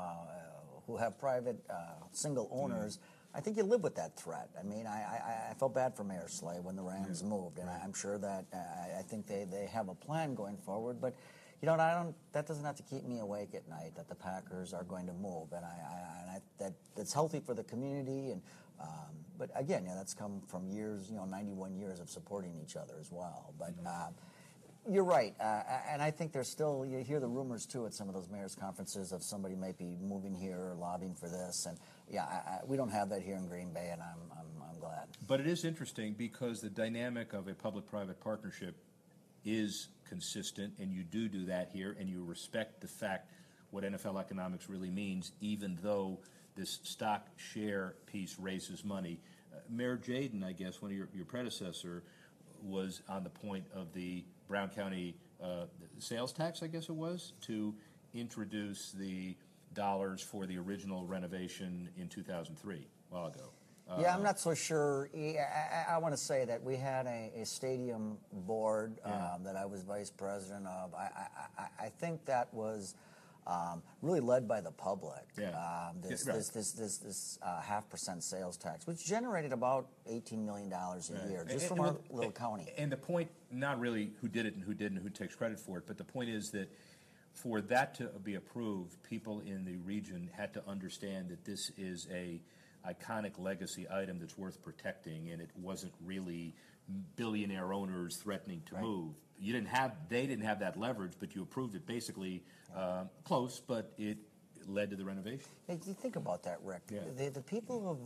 who 0.87 0.97
have 0.97 1.17
private 1.19 1.63
uh, 1.69 1.75
single 2.11 2.49
owners. 2.51 2.99
I 3.35 3.39
think 3.39 3.57
you 3.57 3.63
live 3.63 3.81
with 3.81 3.95
that 3.95 4.15
threat. 4.15 4.49
I 4.59 4.63
mean, 4.63 4.85
I, 4.85 4.91
I, 5.01 5.51
I 5.51 5.53
felt 5.55 5.73
bad 5.73 5.95
for 5.95 6.03
Mayor 6.03 6.27
Slay 6.27 6.59
when 6.61 6.75
the 6.75 6.83
Rams 6.83 7.23
moved, 7.23 7.57
and 7.57 7.67
I, 7.67 7.79
I'm 7.83 7.93
sure 7.93 8.17
that 8.19 8.45
uh, 8.53 8.57
I- 8.57 8.99
I 8.99 9.01
think 9.01 9.25
they, 9.25 9.45
they 9.49 9.65
have 9.73 9.89
a 9.89 9.95
plan 9.95 10.35
going 10.35 10.57
forward. 10.57 11.01
But 11.01 11.15
you 11.63 11.67
know, 11.67 11.75
I 11.75 11.93
don't. 11.93 12.13
That 12.33 12.45
doesn't 12.45 12.65
have 12.65 12.75
to 12.75 12.83
keep 12.83 13.05
me 13.05 13.19
awake 13.19 13.55
at 13.55 13.69
night. 13.69 13.93
That 13.95 14.09
the 14.09 14.15
Packers 14.15 14.73
are 14.73 14.83
going 14.83 15.07
to 15.07 15.13
move, 15.13 15.53
and 15.53 15.63
I, 15.63 15.69
I, 15.69 16.21
and 16.21 16.31
I 16.31 16.39
that 16.59 16.73
that's 16.93 17.13
healthy 17.13 17.39
for 17.39 17.53
the 17.53 17.63
community. 17.63 18.31
And 18.31 18.41
um, 18.81 19.15
but 19.37 19.49
again, 19.55 19.85
yeah, 19.85 19.93
that's 19.95 20.13
come 20.13 20.41
from 20.45 20.67
years, 20.67 21.09
you 21.09 21.15
know, 21.15 21.23
91 21.23 21.77
years 21.77 22.01
of 22.01 22.09
supporting 22.09 22.53
each 22.61 22.75
other 22.75 22.95
as 22.99 23.09
well. 23.11 23.53
But. 23.57 23.73
Um, 23.85 24.13
you're 24.85 25.05
right, 25.05 25.33
uh, 25.39 25.61
and 25.89 26.01
I 26.01 26.11
think 26.11 26.33
there's 26.33 26.49
still 26.49 26.85
you 26.85 26.97
hear 26.97 27.21
the 27.21 27.27
rumors 27.27 27.65
too 27.65 27.85
at 27.85 27.93
some 27.93 28.09
of 28.09 28.13
those 28.13 28.27
mayors' 28.29 28.53
conferences 28.53 29.13
of 29.13 29.23
somebody 29.23 29.55
might 29.55 29.77
be 29.77 29.95
moving 30.01 30.35
here 30.35 30.57
or 30.57 30.75
lobbying 30.75 31.15
for 31.15 31.29
this, 31.29 31.65
and 31.65 31.77
yeah, 32.11 32.25
I, 32.25 32.33
I, 32.33 32.59
we 32.65 32.75
don't 32.75 32.89
have 32.89 33.07
that 33.11 33.21
here 33.21 33.37
in 33.37 33.47
Green 33.47 33.71
Bay, 33.71 33.91
and 33.93 34.01
I'm, 34.01 34.19
I'm, 34.37 34.69
I'm 34.69 34.79
glad. 34.81 35.07
But 35.25 35.39
it 35.39 35.47
is 35.47 35.63
interesting 35.63 36.15
because 36.17 36.59
the 36.59 36.69
dynamic 36.69 37.31
of 37.31 37.47
a 37.47 37.53
public-private 37.53 38.19
partnership 38.19 38.75
is 39.45 39.89
consistent, 40.07 40.73
and 40.79 40.91
you 40.91 41.03
do 41.03 41.27
do 41.27 41.45
that 41.45 41.69
here, 41.73 41.95
and 41.99 42.09
you 42.09 42.23
respect 42.23 42.81
the 42.81 42.87
fact 42.87 43.31
what 43.71 43.83
NFL 43.83 44.19
economics 44.19 44.69
really 44.69 44.91
means, 44.91 45.31
even 45.41 45.77
though 45.81 46.19
this 46.55 46.79
stock 46.83 47.27
share 47.35 47.95
piece 48.05 48.37
raises 48.39 48.85
money. 48.85 49.19
Uh, 49.51 49.57
Mayor 49.69 49.97
Jadin, 49.97 50.43
I 50.43 50.51
guess, 50.51 50.81
one 50.81 50.91
of 50.91 50.97
your, 50.97 51.09
your 51.13 51.25
predecessor, 51.25 52.03
was 52.61 53.01
on 53.09 53.23
the 53.23 53.29
point 53.29 53.65
of 53.73 53.91
the 53.93 54.23
Brown 54.47 54.69
County 54.69 55.15
uh, 55.43 55.65
sales 55.97 56.31
tax, 56.31 56.61
I 56.61 56.67
guess 56.67 56.89
it 56.89 56.95
was, 56.95 57.33
to 57.41 57.73
introduce 58.13 58.91
the 58.91 59.35
dollars 59.73 60.21
for 60.21 60.45
the 60.45 60.57
original 60.57 61.05
renovation 61.05 61.89
in 61.97 62.07
2003, 62.07 62.75
a 62.75 63.13
while 63.13 63.27
ago. 63.27 63.49
Yeah, 63.99 64.15
I'm 64.15 64.23
not 64.23 64.39
so 64.39 64.53
sure. 64.53 65.09
Yeah, 65.13 65.85
I, 65.89 65.95
I, 65.95 65.97
want 65.97 66.13
to 66.13 66.17
say 66.19 66.45
that 66.45 66.63
we 66.63 66.75
had 66.77 67.05
a, 67.05 67.31
a 67.41 67.45
stadium 67.45 68.17
board 68.31 68.97
um, 69.03 69.11
Yeah. 69.11 69.35
that 69.43 69.55
I 69.55 69.65
was 69.65 69.83
vice 69.83 70.09
president 70.09 70.65
of. 70.67 70.93
I, 70.93 71.09
I, 71.15 71.61
I- 71.63 71.85
I 71.85 71.89
think 71.89 72.25
that 72.25 72.51
was 72.53 72.95
um, 73.45 73.83
really 74.01 74.21
led 74.21 74.47
by 74.47 74.61
the 74.61 74.71
public. 74.71 75.25
Yeah. 75.37 75.49
Um, 75.49 75.97
this, 76.01 76.25
Yeah, 76.25 76.31
right. 76.31 76.37
this 76.39 76.49
this 76.49 76.71
this 76.71 76.97
this 76.97 77.39
uh, 77.43 77.61
half 77.61 77.89
percent 77.89 78.23
sales 78.23 78.57
tax, 78.57 78.87
which 78.87 79.05
generated 79.05 79.51
about 79.51 79.89
18 80.07 80.45
million 80.45 80.69
dollars 80.69 81.11
a 81.11 81.29
year 81.29 81.45
just 81.47 81.69
And- 81.69 81.77
from 81.77 81.79
and 81.85 81.87
our 81.89 81.97
little 82.09 82.31
county. 82.31 82.71
And 82.77 82.91
the 82.91 82.97
point, 82.97 83.29
not 83.51 83.79
really 83.79 84.13
who 84.21 84.27
did 84.29 84.45
it 84.45 84.55
and 84.55 84.63
who 84.63 84.73
didn't, 84.73 84.97
who 84.99 85.09
takes 85.09 85.35
credit 85.35 85.59
for 85.59 85.77
it, 85.77 85.83
but 85.85 85.97
the 85.97 86.05
point 86.05 86.29
is 86.29 86.51
that 86.51 86.71
for 87.33 87.59
that 87.61 87.95
to 87.95 88.05
be 88.23 88.35
approved, 88.35 89.01
people 89.03 89.41
in 89.41 89.65
the 89.65 89.75
region 89.77 90.29
had 90.33 90.53
to 90.53 90.63
understand 90.67 91.29
that 91.29 91.43
this 91.43 91.69
is 91.77 92.07
a 92.13 92.39
iconic 92.87 93.39
legacy 93.39 93.87
item 93.89 94.19
that's 94.19 94.37
worth 94.37 94.61
protecting, 94.61 95.29
and 95.29 95.41
it 95.41 95.49
wasn't 95.55 95.93
really 96.03 96.53
billionaire 97.15 97.73
owners 97.73 98.17
threatening 98.17 98.61
to 98.65 98.75
Right. 98.75 98.83
move. 98.83 99.15
You 99.39 99.53
didn't 99.53 99.69
have, 99.69 99.95
they 100.09 100.25
didn't 100.27 100.43
have 100.45 100.59
that 100.59 100.77
leverage, 100.77 101.13
but 101.19 101.35
you 101.35 101.41
approved 101.43 101.75
it 101.75 101.85
basically 101.85 102.43
um, 102.75 103.09
close, 103.23 103.59
but 103.59 103.93
it 103.97 104.17
led 104.67 104.89
to 104.89 104.95
the 104.95 105.05
renovation. 105.05 105.45
Hey, 105.67 105.79
you 105.85 105.93
think 105.93 106.15
about 106.15 106.43
that, 106.43 106.59
Rick. 106.63 106.81
Yeah. 106.91 107.01
The, 107.15 107.29
the 107.29 107.41
people 107.41 107.89
of 107.91 107.97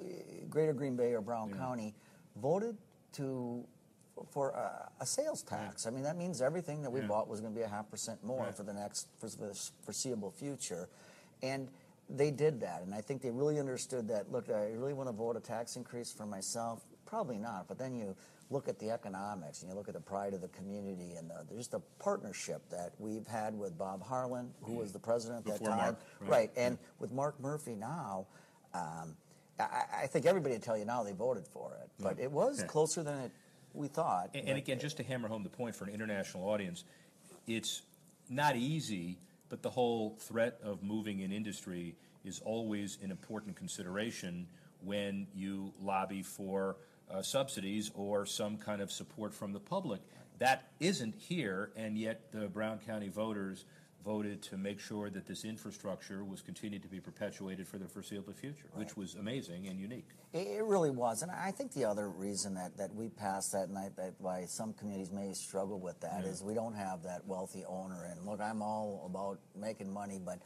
uh, 0.00 0.04
Greater 0.48 0.72
Green 0.72 0.96
Bay 0.96 1.12
or 1.14 1.20
Brown 1.20 1.52
County 1.54 1.94
voted 2.36 2.76
to 3.12 3.64
for 4.32 4.50
a, 4.50 4.90
a 5.00 5.06
sales 5.06 5.42
tax. 5.42 5.86
I 5.86 5.90
mean, 5.90 6.02
that 6.02 6.16
means 6.16 6.42
everything 6.42 6.82
that 6.82 6.90
we 6.90 7.00
Yeah. 7.00 7.06
bought 7.06 7.28
was 7.28 7.40
going 7.40 7.52
to 7.52 7.56
be 7.58 7.62
a 7.64 7.68
half 7.68 7.88
percent 7.88 8.22
more 8.24 8.50
for 8.52 8.64
the 8.64 8.72
next 8.72 9.06
for 9.18 9.28
the 9.28 9.54
foreseeable 9.84 10.32
future, 10.32 10.88
and 11.42 11.68
they 12.10 12.30
did 12.30 12.60
that. 12.60 12.82
And 12.82 12.94
I 12.94 13.00
think 13.00 13.22
they 13.22 13.30
really 13.30 13.58
understood 13.58 14.08
that. 14.08 14.30
Look, 14.32 14.48
I 14.50 14.72
really 14.72 14.94
want 14.94 15.08
to 15.08 15.12
vote 15.12 15.36
a 15.36 15.40
tax 15.40 15.76
increase 15.76 16.10
for 16.12 16.26
myself. 16.26 16.82
Probably 17.06 17.38
not. 17.38 17.68
But 17.68 17.78
then 17.78 17.94
you 17.94 18.14
look 18.50 18.68
at 18.68 18.78
the 18.78 18.90
economics 18.90 19.62
and 19.62 19.70
you 19.70 19.76
look 19.76 19.88
at 19.88 19.94
the 19.94 20.00
pride 20.00 20.32
of 20.32 20.40
the 20.40 20.48
community 20.48 21.14
and 21.18 21.30
the, 21.30 21.54
just 21.54 21.70
the 21.72 21.80
partnership 21.98 22.62
that 22.70 22.92
we've 22.98 23.26
had 23.26 23.54
with 23.58 23.76
Bob 23.76 24.02
Harlan, 24.02 24.50
who 24.62 24.74
was 24.74 24.92
the 24.92 24.98
president 24.98 25.46
at 25.46 25.52
Before 25.54 25.68
that 25.68 25.76
time. 25.76 25.78
Mark, 25.78 25.98
right. 26.20 26.30
right. 26.30 26.50
And 26.56 26.78
with 26.98 27.12
Mark 27.12 27.38
Murphy 27.40 27.74
now, 27.74 28.26
um, 28.72 29.16
I, 29.60 29.82
I 30.04 30.06
think 30.06 30.24
everybody 30.24 30.54
would 30.54 30.62
tell 30.62 30.78
you 30.78 30.84
now 30.86 31.02
they 31.02 31.12
voted 31.12 31.46
for 31.46 31.78
it, 31.82 31.90
but 32.00 32.18
it 32.18 32.30
was 32.30 32.60
Yeah. 32.60 32.66
closer 32.66 33.02
than 33.02 33.18
it, 33.18 33.32
we 33.74 33.88
thought. 33.88 34.30
And, 34.34 34.48
and 34.48 34.58
again, 34.58 34.78
just 34.78 34.96
to 34.96 35.02
hammer 35.02 35.28
home 35.28 35.42
the 35.42 35.50
point 35.50 35.74
for 35.76 35.84
an 35.84 35.92
international 35.92 36.48
audience, 36.48 36.84
it's 37.46 37.82
not 38.30 38.56
easy, 38.56 39.18
but 39.48 39.62
the 39.62 39.70
whole 39.70 40.16
threat 40.18 40.58
of 40.62 40.82
moving 40.82 41.22
an 41.22 41.32
industry 41.32 41.94
is 42.24 42.40
always 42.44 42.98
an 43.02 43.10
important 43.10 43.56
consideration 43.56 44.46
when 44.84 45.26
you 45.34 45.72
lobby 45.82 46.22
for 46.22 46.76
uh, 47.10 47.22
subsidies 47.22 47.90
or 47.94 48.26
some 48.26 48.56
kind 48.56 48.80
of 48.80 48.92
support 48.92 49.34
from 49.34 49.52
the 49.52 49.60
public. 49.60 50.00
That 50.38 50.68
isn't 50.78 51.14
here, 51.16 51.70
and 51.74 51.98
yet 51.98 52.30
the 52.32 52.46
Brown 52.46 52.78
County 52.78 53.08
voters 53.08 53.64
voted 54.04 54.42
to 54.42 54.56
make 54.56 54.80
sure 54.80 55.10
that 55.10 55.26
this 55.26 55.44
infrastructure 55.44 56.24
was 56.24 56.40
continued 56.40 56.82
to 56.82 56.88
be 56.88 57.00
perpetuated 57.00 57.66
for 57.66 57.78
the 57.78 57.88
foreseeable 57.88 58.32
future, 58.32 58.68
which 58.74 58.96
was 58.96 59.14
amazing 59.14 59.66
and 59.66 59.78
unique. 59.78 60.08
It, 60.32 60.46
it 60.46 60.64
really 60.64 60.90
was, 60.90 61.22
and 61.22 61.30
I 61.30 61.50
think 61.50 61.72
the 61.72 61.84
other 61.84 62.08
reason 62.08 62.54
that, 62.54 62.76
that 62.78 62.94
we 62.94 63.08
passed 63.08 63.52
that, 63.52 63.68
and 63.68 63.76
I, 63.76 63.88
that 63.96 64.14
why 64.18 64.44
some 64.46 64.72
communities 64.72 65.10
may 65.10 65.32
struggle 65.34 65.78
with 65.80 66.00
that, 66.00 66.24
is 66.24 66.42
we 66.42 66.54
don't 66.54 66.74
have 66.74 67.02
that 67.02 67.26
wealthy 67.26 67.64
owner. 67.66 68.04
And 68.10 68.24
look, 68.24 68.40
I'm 68.40 68.62
all 68.62 69.04
about 69.10 69.40
making 69.60 69.92
money, 69.92 70.18
but 70.24 70.38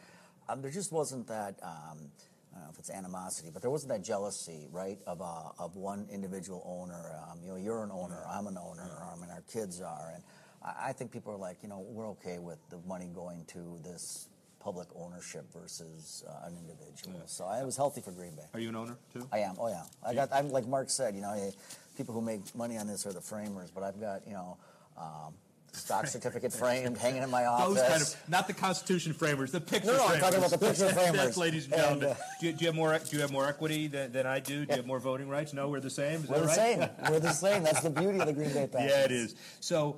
um, 0.48 0.62
there 0.62 0.70
just 0.70 0.92
wasn't 0.92 1.26
that. 1.28 1.58
Um, 1.62 2.10
I 2.54 2.56
don't 2.56 2.64
know 2.64 2.70
if 2.72 2.78
it's 2.80 2.90
animosity, 2.90 3.48
but 3.50 3.62
there 3.62 3.70
wasn't 3.70 3.92
that 3.92 4.04
jealousy, 4.04 4.68
right, 4.70 4.98
of 5.06 5.22
uh, 5.22 5.50
of 5.58 5.74
one 5.74 6.06
individual 6.12 6.62
owner. 6.66 7.18
Um, 7.30 7.40
you 7.42 7.48
know, 7.48 7.56
you're 7.56 7.82
an 7.82 7.90
owner, 7.90 8.22
I'm 8.28 8.46
an 8.46 8.58
owner, 8.58 9.02
I 9.10 9.18
mean, 9.18 9.30
our 9.30 9.42
kids 9.50 9.80
are, 9.80 10.12
and 10.14 10.22
I, 10.64 10.92
think 10.92 11.10
people 11.10 11.32
are 11.32 11.36
like, 11.36 11.58
you 11.62 11.68
know, 11.68 11.84
we're 11.88 12.08
okay 12.10 12.38
with 12.38 12.58
the 12.70 12.78
money 12.86 13.10
going 13.14 13.44
to 13.48 13.78
this 13.82 14.28
public 14.60 14.88
ownership 14.94 15.44
versus 15.52 16.22
uh, 16.28 16.46
an 16.46 16.56
individual. 16.56 17.20
So 17.26 17.44
I, 17.44 17.60
it 17.60 17.66
was 17.66 17.76
healthy 17.76 18.00
for 18.00 18.12
Green 18.12 18.34
Bay. 18.36 18.44
Are 18.54 18.60
you 18.60 18.68
an 18.68 18.76
owner 18.76 18.96
too? 19.12 19.26
I 19.32 19.38
am. 19.38 19.56
Oh 19.58 19.68
yeah. 19.68 19.82
I 20.06 20.14
got. 20.14 20.28
I'm 20.32 20.50
like 20.50 20.66
Mark 20.66 20.88
said. 20.88 21.14
You 21.14 21.20
know, 21.20 21.50
people 21.96 22.14
who 22.14 22.22
make 22.22 22.54
money 22.54 22.78
on 22.78 22.86
this 22.86 23.06
are 23.06 23.12
the 23.12 23.20
framers, 23.20 23.70
but 23.70 23.82
I've 23.82 24.00
got 24.00 24.26
you 24.26 24.34
know, 24.34 24.56
um, 24.96 25.34
stock 25.72 26.06
certificate 26.06 26.52
framed, 26.52 26.96
hanging 26.98 27.22
in 27.22 27.30
my 27.30 27.46
office. 27.46 27.74
Those 27.80 27.88
kind 27.88 28.02
of, 28.02 28.28
not 28.28 28.46
the 28.46 28.52
Constitution 28.52 29.14
framers, 29.14 29.50
the 29.52 29.60
picture 29.60 29.88
No, 29.92 29.96
no, 29.96 30.06
I'm 30.06 30.20
talking 30.20 30.38
about 30.38 30.50
the 30.50 30.58
picture 30.58 30.88
framers. 30.92 31.16
That's, 31.16 31.36
ladies 31.36 31.64
and 31.64 31.74
And, 31.74 31.82
gentlemen. 31.82 32.08
uh, 32.10 32.14
do, 32.40 32.46
you, 32.46 32.52
do 32.52 32.58
you 32.60 32.66
have 32.68 32.76
more? 32.76 32.98
Do 32.98 33.16
you 33.16 33.22
have 33.22 33.32
more 33.32 33.46
equity 33.46 33.86
than, 33.88 34.12
than 34.12 34.26
I 34.26 34.38
do? 34.38 34.64
Do 34.64 34.70
you 34.70 34.76
have 34.76 34.86
more 34.86 35.00
voting 35.00 35.28
rights? 35.28 35.52
No, 35.52 35.68
we're 35.68 35.80
the 35.80 35.90
same. 35.90 36.22
Is 36.22 36.28
We're 36.28 36.36
that 36.36 36.40
the 36.42 36.46
right? 36.46 36.56
same. 36.56 36.88
We're 37.10 37.20
the 37.20 37.32
same. 37.32 37.62
That's 37.64 37.80
the 37.80 37.90
beauty 37.90 38.20
of 38.20 38.26
the 38.26 38.32
Green 38.32 38.52
Bay 38.52 38.68
Packers. 38.70 38.90
Yeah, 38.90 39.04
it 39.04 39.12
is. 39.12 39.34
So, 39.60 39.96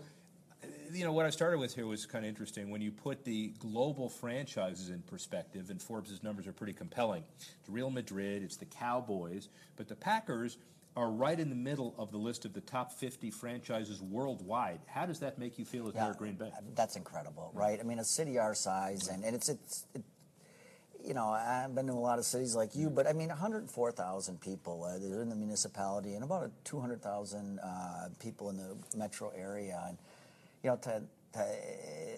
you 0.94 1.04
know, 1.04 1.12
what 1.12 1.26
I 1.26 1.30
started 1.30 1.58
with 1.58 1.74
here 1.74 1.86
was 1.86 2.06
kind 2.06 2.24
of 2.24 2.28
interesting. 2.28 2.70
When 2.70 2.80
you 2.80 2.92
put 2.92 3.24
the 3.24 3.52
global 3.58 4.08
franchises 4.08 4.90
in 4.90 5.00
perspective, 5.02 5.70
and 5.70 5.82
Forbes' 5.82 6.22
numbers 6.22 6.46
are 6.46 6.52
pretty 6.52 6.72
compelling. 6.72 7.24
It's 7.38 7.68
Real 7.68 7.90
Madrid, 7.90 8.42
it's 8.42 8.56
the 8.56 8.66
Cowboys, 8.66 9.48
but 9.76 9.88
the 9.88 9.96
Packers 9.96 10.58
are 10.96 11.10
right 11.10 11.40
in 11.40 11.48
the 11.48 11.56
middle 11.56 11.94
of 11.98 12.12
the 12.12 12.18
list 12.18 12.44
of 12.44 12.52
the 12.52 12.60
top 12.60 12.92
50 12.92 13.30
franchises 13.32 14.00
worldwide. 14.00 14.80
How 14.86 15.06
does 15.06 15.18
that 15.20 15.38
make 15.38 15.58
you 15.58 15.64
feel 15.64 15.88
as 15.88 15.94
mayor 15.94 16.10
of 16.10 16.18
Green 16.18 16.34
Bay? 16.34 16.52
That's 16.76 16.94
incredible, 16.94 17.50
right? 17.52 17.80
I 17.80 17.82
mean, 17.82 17.98
a 17.98 18.04
city 18.04 18.38
our 18.38 18.54
size, 18.54 19.08
and, 19.08 19.24
and 19.24 19.34
it's 19.34 19.48
it's. 19.48 19.86
It, 19.94 20.02
you 21.04 21.12
know, 21.12 21.28
I've 21.28 21.74
been 21.74 21.86
to 21.88 21.92
a 21.92 21.94
lot 21.94 22.18
of 22.18 22.24
cities 22.24 22.54
like 22.54 22.74
you, 22.74 22.88
but 22.88 23.06
I 23.06 23.12
mean, 23.12 23.28
104,000 23.28 24.40
people 24.40 24.84
uh, 24.84 24.98
they're 24.98 25.20
in 25.20 25.28
the 25.28 25.36
municipality, 25.36 26.14
and 26.14 26.24
about 26.24 26.50
200,000 26.64 27.58
uh, 27.58 28.08
people 28.20 28.48
in 28.48 28.56
the 28.56 28.74
metro 28.96 29.30
area, 29.36 29.84
and 29.86 29.98
you 30.64 30.70
know, 30.70 30.76
to 30.76 31.02
to 31.34 31.46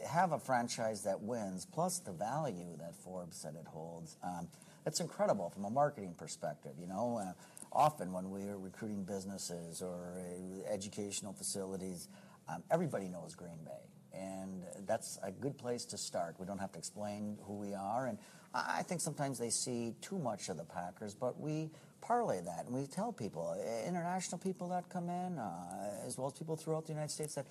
have 0.08 0.32
a 0.32 0.38
franchise 0.38 1.02
that 1.02 1.20
wins, 1.20 1.66
plus 1.66 1.98
the 1.98 2.12
value 2.12 2.76
that 2.78 2.94
Forbes 2.94 3.36
said 3.36 3.54
it 3.54 3.66
holds, 3.66 4.16
um, 4.22 4.46
that's 4.84 5.00
incredible 5.00 5.50
from 5.50 5.64
a 5.64 5.70
marketing 5.70 6.14
perspective. 6.16 6.72
You 6.78 6.86
know, 6.86 7.18
uh, 7.20 7.32
often 7.72 8.12
when 8.12 8.30
we're 8.30 8.56
recruiting 8.56 9.04
businesses 9.04 9.82
or 9.82 10.20
uh, 10.20 10.72
educational 10.72 11.32
facilities, 11.32 12.08
um, 12.48 12.62
everybody 12.70 13.08
knows 13.08 13.34
Green 13.34 13.58
Bay 13.64 13.72
and 14.18 14.62
that's 14.86 15.18
a 15.22 15.30
good 15.30 15.58
place 15.58 15.84
to 15.84 15.98
start. 15.98 16.36
We 16.38 16.46
don't 16.46 16.58
have 16.58 16.72
to 16.72 16.78
explain 16.78 17.36
who 17.42 17.54
we 17.54 17.74
are, 17.74 18.06
and 18.06 18.18
I 18.54 18.82
think 18.82 19.00
sometimes 19.00 19.38
they 19.38 19.50
see 19.50 19.94
too 20.00 20.18
much 20.18 20.48
of 20.48 20.56
the 20.56 20.64
Packers, 20.64 21.14
but 21.14 21.38
we 21.38 21.70
parlay 22.00 22.40
that 22.40 22.66
and 22.66 22.74
we 22.74 22.86
tell 22.86 23.12
people, 23.12 23.54
international 23.86 24.38
people 24.38 24.68
that 24.70 24.88
come 24.88 25.10
in, 25.10 25.38
uh, 25.38 26.06
as 26.06 26.16
well 26.16 26.28
as 26.28 26.32
people 26.32 26.56
throughout 26.56 26.86
the 26.86 26.92
United 26.92 27.10
States, 27.10 27.34
that 27.34 27.46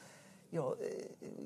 you 0.55 0.61
know, 0.61 0.77
uh, 0.81 0.85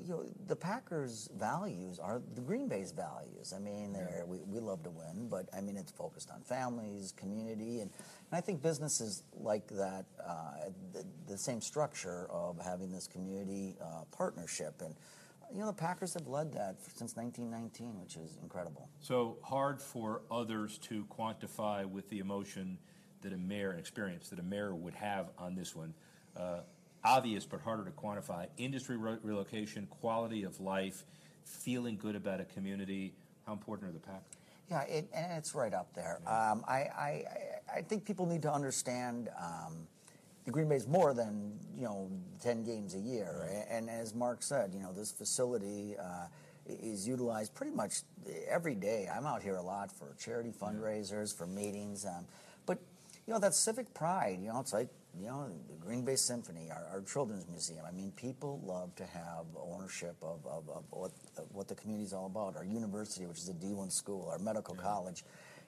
you 0.04 0.08
know, 0.08 0.24
the 0.46 0.54
Packers' 0.54 1.28
values 1.36 1.98
are 1.98 2.22
the 2.36 2.40
Green 2.40 2.68
Bay's 2.68 2.92
values. 2.92 3.52
I 3.54 3.58
mean, 3.58 3.92
they're, 3.92 4.22
we, 4.24 4.38
we 4.46 4.60
love 4.60 4.84
to 4.84 4.90
win, 4.90 5.26
but 5.28 5.48
I 5.52 5.60
mean, 5.60 5.76
it's 5.76 5.90
focused 5.90 6.30
on 6.30 6.42
families, 6.42 7.12
community, 7.16 7.80
and, 7.80 7.90
and 7.90 8.38
I 8.38 8.40
think 8.40 8.62
businesses 8.62 9.24
like 9.34 9.66
that, 9.70 10.04
uh, 10.24 10.70
the, 10.92 11.04
the 11.26 11.36
same 11.36 11.60
structure 11.60 12.28
of 12.30 12.64
having 12.64 12.92
this 12.92 13.08
community 13.08 13.74
uh, 13.82 14.04
partnership. 14.16 14.80
And, 14.80 14.94
you 15.52 15.58
know, 15.58 15.66
the 15.66 15.72
Packers 15.72 16.14
have 16.14 16.28
led 16.28 16.52
that 16.52 16.76
since 16.94 17.16
1919, 17.16 18.00
which 18.00 18.14
is 18.14 18.38
incredible. 18.40 18.88
So 19.00 19.38
hard 19.42 19.82
for 19.82 20.22
others 20.30 20.78
to 20.82 21.04
quantify 21.06 21.84
with 21.84 22.08
the 22.10 22.20
emotion 22.20 22.78
that 23.22 23.32
a 23.32 23.36
mayor, 23.36 23.72
an 23.72 23.80
experience 23.80 24.28
that 24.28 24.38
a 24.38 24.44
mayor 24.44 24.72
would 24.72 24.94
have 24.94 25.30
on 25.36 25.56
this 25.56 25.74
one. 25.74 25.94
Uh, 26.36 26.60
obvious, 27.04 27.46
but 27.46 27.60
harder 27.60 27.84
to 27.84 27.90
quantify. 27.90 28.46
Industry 28.56 28.96
re- 28.96 29.18
relocation, 29.22 29.86
quality 29.86 30.44
of 30.44 30.60
life, 30.60 31.04
feeling 31.44 31.96
good 31.96 32.16
about 32.16 32.40
a 32.40 32.44
community. 32.44 33.14
How 33.46 33.52
important 33.52 33.90
are 33.90 33.92
the 33.92 34.00
Packers? 34.00 34.22
Yeah, 34.70 34.82
it, 34.82 35.08
and 35.12 35.32
it's 35.32 35.54
right 35.54 35.74
up 35.74 35.92
there. 35.94 36.20
Um, 36.26 36.64
I, 36.68 36.74
I, 36.74 37.24
I 37.76 37.82
think 37.82 38.04
people 38.04 38.24
need 38.26 38.42
to 38.42 38.52
understand 38.52 39.28
um, 39.40 39.88
the 40.44 40.52
Green 40.52 40.68
Bay 40.68 40.76
is 40.76 40.86
more 40.86 41.12
than 41.12 41.58
you 41.76 41.84
know 41.84 42.10
ten 42.40 42.62
games 42.62 42.94
a 42.94 42.98
year, 42.98 43.46
right. 43.48 43.66
and, 43.68 43.90
as 43.90 44.14
Mark 44.14 44.42
said, 44.42 44.72
you 44.72 44.80
know 44.80 44.92
this 44.92 45.10
facility 45.10 45.96
uh, 45.98 46.26
is 46.66 47.06
utilized 47.06 47.54
pretty 47.54 47.74
much 47.74 48.02
every 48.48 48.76
day. 48.76 49.08
I'm 49.12 49.26
out 49.26 49.42
here 49.42 49.56
a 49.56 49.62
lot 49.62 49.90
for 49.90 50.14
charity 50.18 50.52
fundraisers, 50.52 51.36
for 51.36 51.46
meetings, 51.46 52.06
um, 52.06 52.24
but 52.64 52.78
you 53.26 53.34
know 53.34 53.40
that 53.40 53.54
civic 53.54 53.92
pride. 53.92 54.38
You 54.40 54.52
know, 54.52 54.60
it's 54.60 54.72
like 54.72 54.88
you 55.18 55.26
know, 55.26 55.48
the 55.68 55.76
Green 55.76 56.04
Bay 56.04 56.16
Symphony, 56.16 56.68
our, 56.70 56.86
our, 56.92 57.00
children's 57.02 57.46
museum. 57.48 57.84
I 57.86 57.90
mean, 57.90 58.12
people 58.12 58.60
love 58.64 58.94
to 58.96 59.04
have 59.04 59.44
ownership 59.56 60.16
of, 60.22 60.38
of, 60.46 60.68
of 60.68 60.84
what, 60.90 61.10
of 61.36 61.44
what 61.52 61.68
the 61.68 61.74
community 61.74 62.04
is 62.04 62.12
all 62.12 62.26
about. 62.26 62.56
Our 62.56 62.64
university, 62.64 63.26
which 63.26 63.38
is 63.38 63.48
a 63.48 63.54
D1 63.54 63.90
school, 63.90 64.28
our 64.30 64.38
medical 64.38 64.76
yeah. 64.76 64.82
college. 64.82 65.24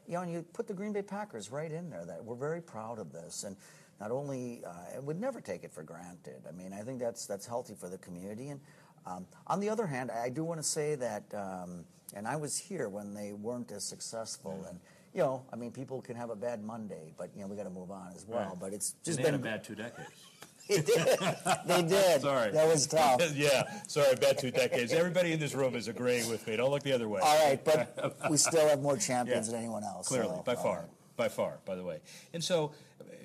You 0.07 0.14
know, 0.14 0.20
and 0.20 0.33
you 0.33 0.42
put 0.52 0.66
the 0.66 0.74
Green 0.74 0.92
Bay 0.92 1.02
Packers 1.02 1.50
right 1.50 1.70
in 1.70 1.90
there. 1.90 2.05
That 2.05 2.24
we're 2.24 2.37
very 2.37 2.61
proud 2.61 2.98
of 2.98 3.12
this, 3.12 3.44
and 3.44 3.57
not 4.00 4.11
only 4.11 4.62
uh, 4.64 5.00
would 5.00 5.20
never 5.20 5.40
take 5.40 5.64
it 5.64 5.72
for 5.72 5.83
granted. 5.83 6.42
I 6.48 6.52
mean, 6.52 6.72
I 6.72 6.83
think 6.83 7.00
that's 7.00 7.26
that's 7.26 7.46
healthy 7.46 7.74
for 7.74 7.88
the 7.88 7.98
community. 7.98 8.48
And 8.48 8.61
um, 9.07 9.26
on 9.46 9.61
the 9.61 9.68
other 9.68 9.87
hand, 9.87 10.11
I 10.11 10.28
do 10.28 10.44
want 10.44 10.61
to 10.61 10.66
say 10.66 10.94
that, 10.96 11.22
um, 11.35 11.85
and 12.14 12.26
I 12.26 12.37
was 12.37 12.59
here 12.59 12.88
when 12.88 13.14
they 13.14 13.33
weren't 13.33 13.70
as 13.72 13.85
successful, 13.85 14.59
yeah. 14.62 14.70
and 14.70 14.81
you 15.14 15.20
know, 15.20 15.44
I 15.53 15.57
mean, 15.57 15.70
people 15.72 16.01
can 16.01 16.16
have 16.16 16.31
a 16.31 16.37
bad 16.37 16.62
Monday, 16.64 17.12
but 17.16 17.31
you 17.35 17.42
know, 17.42 17.48
we 17.48 17.57
got 17.57 17.64
to 17.64 17.70
move 17.70 17.90
on 17.90 18.12
as 18.14 18.27
well. 18.27 18.51
Right. 18.51 18.61
But 18.61 18.72
it's 18.72 18.94
just 19.05 19.18
and 19.18 19.27
been 19.27 19.35
a 19.35 19.38
bad 19.38 19.62
two 19.64 19.75
decades. 19.75 20.09
they 20.68 20.81
did. 20.81 21.18
They 21.66 21.83
did. 21.83 22.22
sorry. 22.22 22.53
That 22.53 22.68
was 22.68 22.87
tough. 22.87 23.20
yeah. 23.35 23.64
Sorry, 23.88 24.14
bad 24.16 24.38
two 24.38 24.51
decades. 24.51 24.92
Everybody 24.92 25.33
in 25.33 25.40
this 25.40 25.55
room 25.55 25.75
is 25.75 25.88
agreeing 25.88 26.29
with 26.31 26.46
me. 26.46 26.57
Don't 26.57 26.70
look 26.70 26.83
the 26.83 26.92
other 26.92 27.09
way. 27.09 27.20
All 27.22 27.48
right, 27.48 27.62
but 27.62 28.16
we 28.31 28.37
still 28.37 28.68
have 28.68 28.81
more 28.81 28.96
champions 28.96 29.48
yeah. 29.48 29.53
than 29.53 29.61
anyone 29.61 29.85
else. 29.85 30.09
Clearly, 30.09 30.37
so, 30.37 30.42
by 30.44 30.55
far. 30.55 30.79
Right. 30.79 30.88
By 31.16 31.29
far, 31.29 31.59
by 31.66 31.75
the 31.75 31.85
way. 31.85 32.01
And 32.33 32.42
so, 32.42 32.72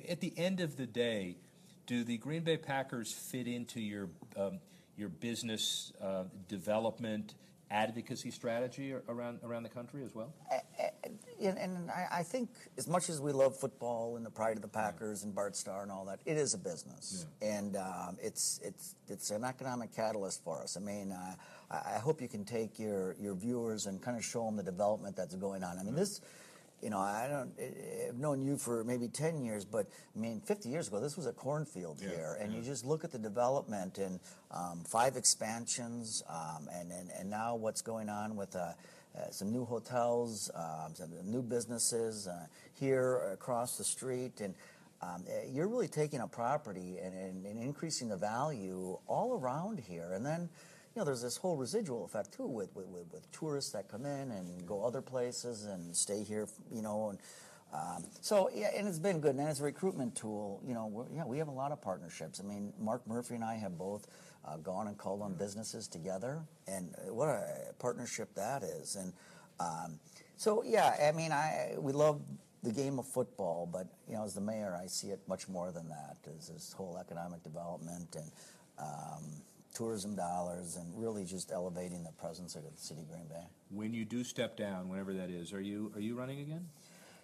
at 0.09 0.19
the 0.19 0.33
end 0.35 0.59
of 0.59 0.75
the 0.75 0.85
day, 0.85 1.37
do 1.85 2.03
the 2.03 2.17
Green 2.17 2.43
Bay 2.43 2.57
Packers 2.57 3.13
fit 3.13 3.47
into 3.47 3.79
your 3.79 4.09
um, 4.35 4.59
your 4.97 5.09
business 5.09 5.93
uh, 6.01 6.23
development? 6.49 7.35
Advocacy 7.69 8.31
strategy 8.31 8.93
around 9.09 9.39
around 9.43 9.63
the 9.63 9.69
country 9.69 10.03
as 10.03 10.15
well? 10.15 10.33
And, 11.39 11.57
and 11.57 11.91
I, 11.91 12.19
I, 12.19 12.23
think 12.23 12.49
as 12.77 12.87
much 12.87 13.09
as 13.09 13.21
we 13.21 13.31
love 13.31 13.55
football 13.55 14.15
and 14.15 14.25
the 14.25 14.29
pride 14.29 14.55
of 14.55 14.61
the 14.61 14.67
Packers 14.67 15.23
and 15.23 15.35
Bart 15.35 15.55
Starr 15.55 15.83
and 15.83 15.91
all 15.91 16.05
that, 16.05 16.19
it 16.25 16.37
is 16.37 16.53
a 16.53 16.57
business, 16.57 17.27
yeah. 17.41 17.57
and 17.57 17.75
um, 17.75 18.17
it's 18.21 18.59
it's 18.63 18.95
it's 19.07 19.31
an 19.31 19.43
economic 19.43 19.93
catalyst 19.95 20.43
for 20.43 20.61
us. 20.61 20.77
I 20.77 20.79
mean, 20.79 21.11
uh, 21.11 21.35
I 21.69 21.99
hope 21.99 22.21
you 22.21 22.27
can 22.27 22.45
take 22.45 22.79
your 22.79 23.15
your 23.19 23.35
viewers 23.35 23.85
and 23.85 24.01
kind 24.01 24.17
of 24.17 24.23
show 24.23 24.45
them 24.45 24.55
the 24.55 24.63
development 24.63 25.15
that's 25.15 25.35
going 25.35 25.63
on. 25.63 25.77
I 25.77 25.83
mean, 25.83 25.95
this 25.95 26.21
you 26.81 26.89
know, 26.89 26.99
I 26.99 27.27
don't. 27.27 27.51
I've 28.07 28.17
known 28.17 28.41
you 28.41 28.57
for 28.57 28.83
maybe 28.83 29.07
ten 29.07 29.43
years, 29.43 29.65
but 29.65 29.87
I 30.15 30.19
mean, 30.19 30.41
fifty 30.41 30.69
years 30.69 30.87
ago, 30.87 30.99
this 30.99 31.17
was 31.17 31.25
a 31.25 31.33
cornfield 31.33 31.99
yeah, 32.01 32.09
here, 32.09 32.37
and 32.39 32.51
yeah. 32.51 32.59
you 32.59 32.63
just 32.63 32.85
look 32.85 33.03
at 33.03 33.11
the 33.11 33.19
development 33.19 33.97
and 33.97 34.19
um, 34.51 34.83
five 34.85 35.15
expansions, 35.15 36.23
um, 36.29 36.69
and, 36.71 36.91
and 36.91 37.09
and 37.19 37.29
now 37.29 37.55
what's 37.55 37.81
going 37.81 38.09
on 38.09 38.35
with. 38.35 38.55
Uh, 38.55 38.73
uh, 39.17 39.31
some 39.31 39.51
new 39.51 39.65
hotels, 39.65 40.51
um, 40.53 40.93
some 40.93 41.09
new 41.23 41.41
businesses 41.41 42.27
uh, 42.27 42.45
here 42.73 43.31
across 43.33 43.75
the 43.75 43.83
street, 43.83 44.41
and 44.41 44.53
um, 45.01 45.23
eh, 45.27 45.47
you're 45.51 45.67
really 45.67 45.87
taking 45.87 46.19
a 46.19 46.27
property 46.27 46.97
and, 47.01 47.13
and, 47.15 47.45
and 47.45 47.59
increasing 47.59 48.09
the 48.09 48.17
value 48.17 48.97
all 49.07 49.39
around 49.39 49.79
here. 49.79 50.13
And 50.13 50.25
then, 50.25 50.49
you 50.97 51.01
know, 51.01 51.05
there's 51.05 51.21
this 51.21 51.37
whole 51.37 51.55
residual 51.55 52.05
effect 52.05 52.33
too 52.33 52.47
with, 52.47 52.75
with, 52.75 52.87
with, 52.87 53.05
with 53.13 53.31
tourists 53.31 53.71
that 53.71 53.87
come 53.87 54.03
in 54.03 54.31
and 54.31 54.65
go 54.65 54.83
other 54.83 54.99
places 54.99 55.65
and 55.65 55.95
stay 55.95 56.23
here, 56.23 56.47
you 56.71 56.81
know, 56.81 57.09
and 57.09 57.19
um, 57.71 58.03
so 58.19 58.49
yeah, 58.51 58.71
and 58.75 58.87
it's 58.87 58.97
been 58.97 59.19
good. 59.19 59.35
And 59.35 59.47
as 59.47 59.61
a 59.61 59.63
recruitment 59.63 60.15
tool, 60.15 60.59
you 60.65 60.73
know, 60.73 61.07
yeah, 61.13 61.23
we 61.23 61.37
have 61.37 61.49
a 61.49 61.51
lot 61.51 61.71
of 61.71 61.83
partnerships. 61.83 62.41
I 62.43 62.47
mean, 62.47 62.73
Mark 62.79 63.05
Murphy 63.05 63.35
and 63.35 63.43
I 63.43 63.57
have 63.57 63.77
both 63.77 64.07
uh, 64.43 64.57
gone 64.57 64.87
and 64.87 64.97
called 64.97 65.21
on 65.21 65.35
businesses 65.35 65.87
together, 65.87 66.41
and 66.65 66.95
what 67.09 67.27
a 67.27 67.73
partnership 67.77 68.33
that 68.33 68.63
is. 68.63 68.95
And 68.95 69.13
um, 69.59 69.99
so 70.35 70.63
yeah, 70.65 70.95
I 71.07 71.11
mean, 71.11 71.31
I 71.31 71.75
we 71.77 71.91
love 71.91 72.21
the 72.63 72.71
game 72.71 72.97
of 72.97 73.05
football, 73.05 73.69
but 73.71 73.85
you 74.09 74.15
know, 74.15 74.23
as 74.23 74.33
the 74.33 74.41
mayor, 74.41 74.75
I 74.81 74.87
see 74.87 75.09
it 75.09 75.19
much 75.27 75.47
more 75.47 75.71
than 75.71 75.87
that. 75.89 76.17
Is 76.39 76.47
this 76.47 76.73
whole 76.73 76.97
economic 76.97 77.43
development 77.43 78.15
and 78.15 78.31
um, 78.79 79.23
tourism 79.77 80.15
dollars 80.15 80.75
and 80.75 80.91
really 80.99 81.23
just 81.23 81.51
elevating 81.51 82.03
the 82.03 82.11
presence 82.13 82.55
of 82.55 82.63
the 82.63 82.71
city 82.75 83.01
of 83.01 83.09
Green 83.09 83.27
Bay. 83.27 83.45
When 83.69 83.93
you 83.93 84.05
do 84.05 84.23
step 84.23 84.57
down, 84.57 84.89
whenever 84.89 85.13
that 85.13 85.29
is, 85.29 85.53
are 85.53 85.61
you 85.61 85.91
are 85.95 86.01
you 86.01 86.15
running 86.15 86.39
again? 86.39 86.67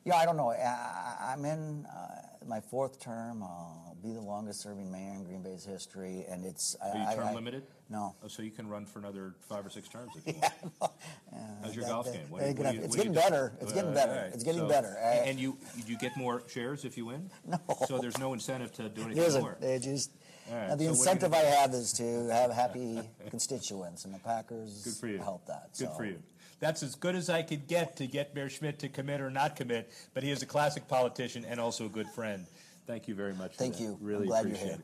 Yeah, 0.05 0.15
I 0.15 0.25
don't 0.25 0.35
know. 0.35 0.51
I, 0.51 1.31
am 1.31 1.45
in 1.45 1.85
uh, 1.85 2.45
my 2.45 2.59
fourth 2.59 2.99
term. 2.99 3.41
I'll 3.41 3.95
be 4.03 4.11
the 4.11 4.19
longest-serving 4.19 4.91
mayor 4.91 5.13
in 5.13 5.23
Green 5.23 5.41
Bay's 5.41 5.63
history, 5.63 6.25
and 6.29 6.45
it's. 6.45 6.75
Are 6.81 6.89
you 6.89 7.15
term 7.15 7.27
I, 7.27 7.33
limited? 7.33 7.63
No. 7.89 8.13
Oh, 8.21 8.27
so 8.27 8.41
you 8.41 8.51
can 8.51 8.67
run 8.67 8.85
for 8.85 8.99
another 8.99 9.35
five 9.47 9.65
or 9.65 9.69
six 9.69 9.87
terms 9.87 10.11
if 10.17 10.27
you 10.27 10.33
yeah, 10.41 10.49
want. 10.81 10.91
Uh, 11.31 11.37
How's 11.63 11.73
your 11.73 11.85
that, 11.85 11.91
golf 11.91 12.05
that, 12.07 12.13
game? 12.15 12.29
What, 12.29 12.41
what 12.41 12.75
you, 12.75 12.81
it's 12.81 12.95
getting 12.97 13.13
better. 13.13 13.53
It's 13.61 13.71
getting 13.71 13.93
better. 13.93 14.11
Right. 14.11 14.33
It's 14.33 14.43
getting 14.43 14.61
so, 14.61 14.67
better. 14.67 14.97
and 14.97 15.39
you 15.39 15.57
you 15.87 15.97
get 15.97 16.17
more 16.17 16.43
shares 16.47 16.83
if 16.83 16.97
you 16.97 17.05
win. 17.05 17.31
No. 17.47 17.59
So 17.87 17.97
there's 17.97 18.17
no 18.17 18.33
incentive 18.33 18.73
to 18.73 18.89
do 18.89 19.03
anything 19.03 19.41
more. 19.41 19.57
They 19.61 19.79
just 19.79 20.11
Right, 20.51 20.77
the 20.77 20.86
so 20.86 20.89
incentive 20.91 21.34
I 21.34 21.38
have 21.38 21.73
is 21.73 21.93
to 21.93 22.27
have 22.32 22.51
happy 22.51 22.99
constituents, 23.29 24.06
and 24.06 24.13
the 24.13 24.19
Packers 24.19 24.84
good 24.84 24.93
for 24.93 25.08
you. 25.08 25.17
help 25.17 25.45
that. 25.47 25.69
Good 25.77 25.89
so. 25.89 25.93
for 25.93 26.06
you. 26.06 26.21
That's 26.60 26.82
as 26.82 26.95
good 26.95 27.15
as 27.15 27.29
I 27.29 27.41
could 27.41 27.67
get 27.67 27.97
to 27.97 28.08
get 28.08 28.34
Mayor 28.34 28.49
Schmidt 28.49 28.79
to 28.79 28.89
commit 28.89 29.19
or 29.19 29.29
not 29.29 29.56
commit, 29.56 29.91
but 30.13 30.23
he 30.23 30.32
is 30.32 30.41
a 30.41 30.45
classic 30.45 30.88
politician 30.88 31.43
and 31.45 31.60
also 31.60 31.88
a 31.88 31.89
good 31.89 32.08
friend. 32.08 32.45
Thank 32.88 33.08
you 33.08 33.15
very 33.15 33.34
much. 33.34 33.56
Thank 33.56 33.79
you. 33.79 33.97
Really 34.01 34.29
appreciate 34.29 34.71
it. 34.71 34.82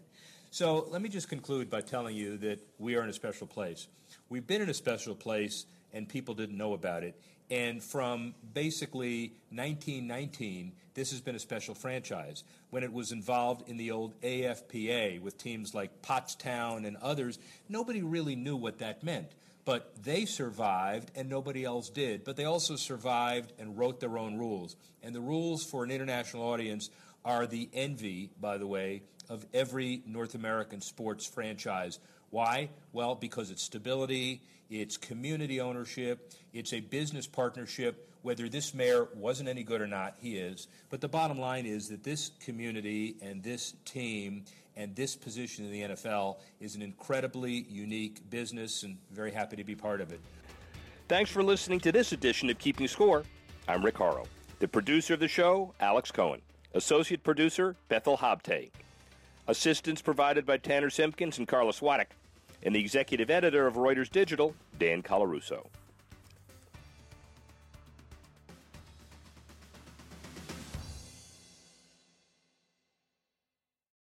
So 0.52 0.88
let 0.90 1.02
me 1.02 1.10
just 1.10 1.30
conclude 1.30 1.70
by 1.70 1.82
telling 1.82 2.16
you 2.16 2.38
that 2.38 2.60
we 2.80 2.96
are 2.96 3.04
in 3.04 3.10
a 3.10 3.14
special 3.14 3.46
place. 3.46 3.88
We've 4.30 4.46
been 4.46 4.62
in 4.62 4.70
a 4.70 4.74
special 4.74 5.14
place, 5.16 5.66
and 5.94 6.10
people 6.10 6.34
didn't 6.34 6.58
know 6.58 6.74
about 6.74 7.04
it. 7.04 7.20
And 7.50 7.84
from 7.84 8.36
basically 8.54 9.34
1919, 9.50 10.74
this 10.94 11.12
has 11.12 11.22
been 11.22 11.36
a 11.36 11.40
special 11.40 11.74
franchise. 11.74 12.44
When 12.70 12.84
it 12.84 12.94
was 12.94 13.12
involved 13.12 13.68
in 13.68 13.78
the 13.78 13.92
old 13.92 14.20
AFPA 14.22 15.20
with 15.22 15.38
teams 15.38 15.74
like 15.74 16.02
Pottstown 16.02 16.86
and 16.86 16.98
others, 16.98 17.40
nobody 17.68 18.04
really 18.04 18.36
knew 18.36 18.56
what 18.56 18.80
that 18.80 19.04
meant. 19.04 19.32
But 19.66 20.04
they 20.04 20.26
survived 20.26 21.12
and 21.16 21.30
nobody 21.30 21.64
else 21.64 21.90
did. 21.90 22.24
But 22.24 22.36
they 22.36 22.46
also 22.46 22.76
survived 22.76 23.54
and 23.60 23.78
wrote 23.78 24.00
their 24.00 24.18
own 24.18 24.38
rules. 24.38 24.76
And 25.02 25.16
the 25.16 25.22
rules 25.22 25.64
for 25.64 25.84
an 25.84 25.92
international 25.92 26.44
audience 26.44 26.90
are 27.26 27.48
the 27.48 27.70
envy, 27.74 28.30
by 28.40 28.58
the 28.58 28.68
way, 28.68 29.04
of 29.30 29.46
every 29.54 30.02
North 30.06 30.36
American 30.36 30.82
sports 30.82 31.26
franchise. 31.26 32.00
Why? 32.32 32.70
Well, 32.94 33.16
because 33.16 33.50
it's 33.50 33.64
stability, 33.64 34.42
it's 34.70 34.98
community 34.98 35.60
ownership, 35.60 36.32
it's 36.54 36.74
a 36.74 36.80
business 36.80 37.28
partnership. 37.28 38.06
Whether 38.22 38.50
this 38.50 38.74
mayor 38.74 39.08
wasn't 39.16 39.48
any 39.48 39.64
good 39.64 39.80
or 39.80 39.88
not, 39.88 40.18
he 40.20 40.36
is. 40.36 40.68
But 40.90 41.00
the 41.00 41.08
bottom 41.08 41.40
line 41.40 41.66
is 41.66 41.88
that 41.88 42.04
this 42.04 42.32
community 42.44 43.16
and 43.22 43.42
this 43.42 43.76
team 43.86 44.44
and 44.76 44.94
this 44.94 45.16
position 45.16 45.66
in 45.66 45.72
the 45.72 45.82
NFL 45.82 46.38
is 46.60 46.76
an 46.76 46.82
incredibly 46.82 47.66
unique 47.70 48.30
business, 48.30 48.84
and 48.84 48.98
very 49.12 49.32
happy 49.32 49.56
to 49.56 49.64
be 49.64 49.74
part 49.74 50.02
of 50.02 50.12
it. 50.12 50.20
Thanks 51.08 51.32
for 51.32 51.42
listening 51.42 51.80
to 51.82 51.94
this 51.94 52.12
edition 52.12 52.50
of 52.50 52.60
Keeping 52.60 52.90
Score. 52.90 53.24
I'm 53.70 53.84
Rick 53.84 53.96
Horrow. 53.96 54.28
The 54.60 54.68
producer 54.68 55.14
of 55.14 55.22
the 55.22 55.28
show, 55.30 55.74
Alex 55.80 56.12
Cohen. 56.12 56.42
Associate 56.74 57.24
producer, 57.24 57.78
Bethel 57.88 58.18
Habte. 58.18 58.70
Assistance 59.48 60.02
provided 60.02 60.46
by 60.46 60.58
Tanner 60.58 60.90
Simpkins 60.90 61.38
and 61.38 61.48
Carlos 61.48 61.80
Waddick 61.80 62.12
and 62.64 62.76
the 62.76 62.80
executive 62.80 63.30
editor 63.30 63.68
of 63.68 63.76
Reuters 63.76 64.10
Digital, 64.10 64.56
Dan 64.78 65.02
Colarusso. 65.02 65.68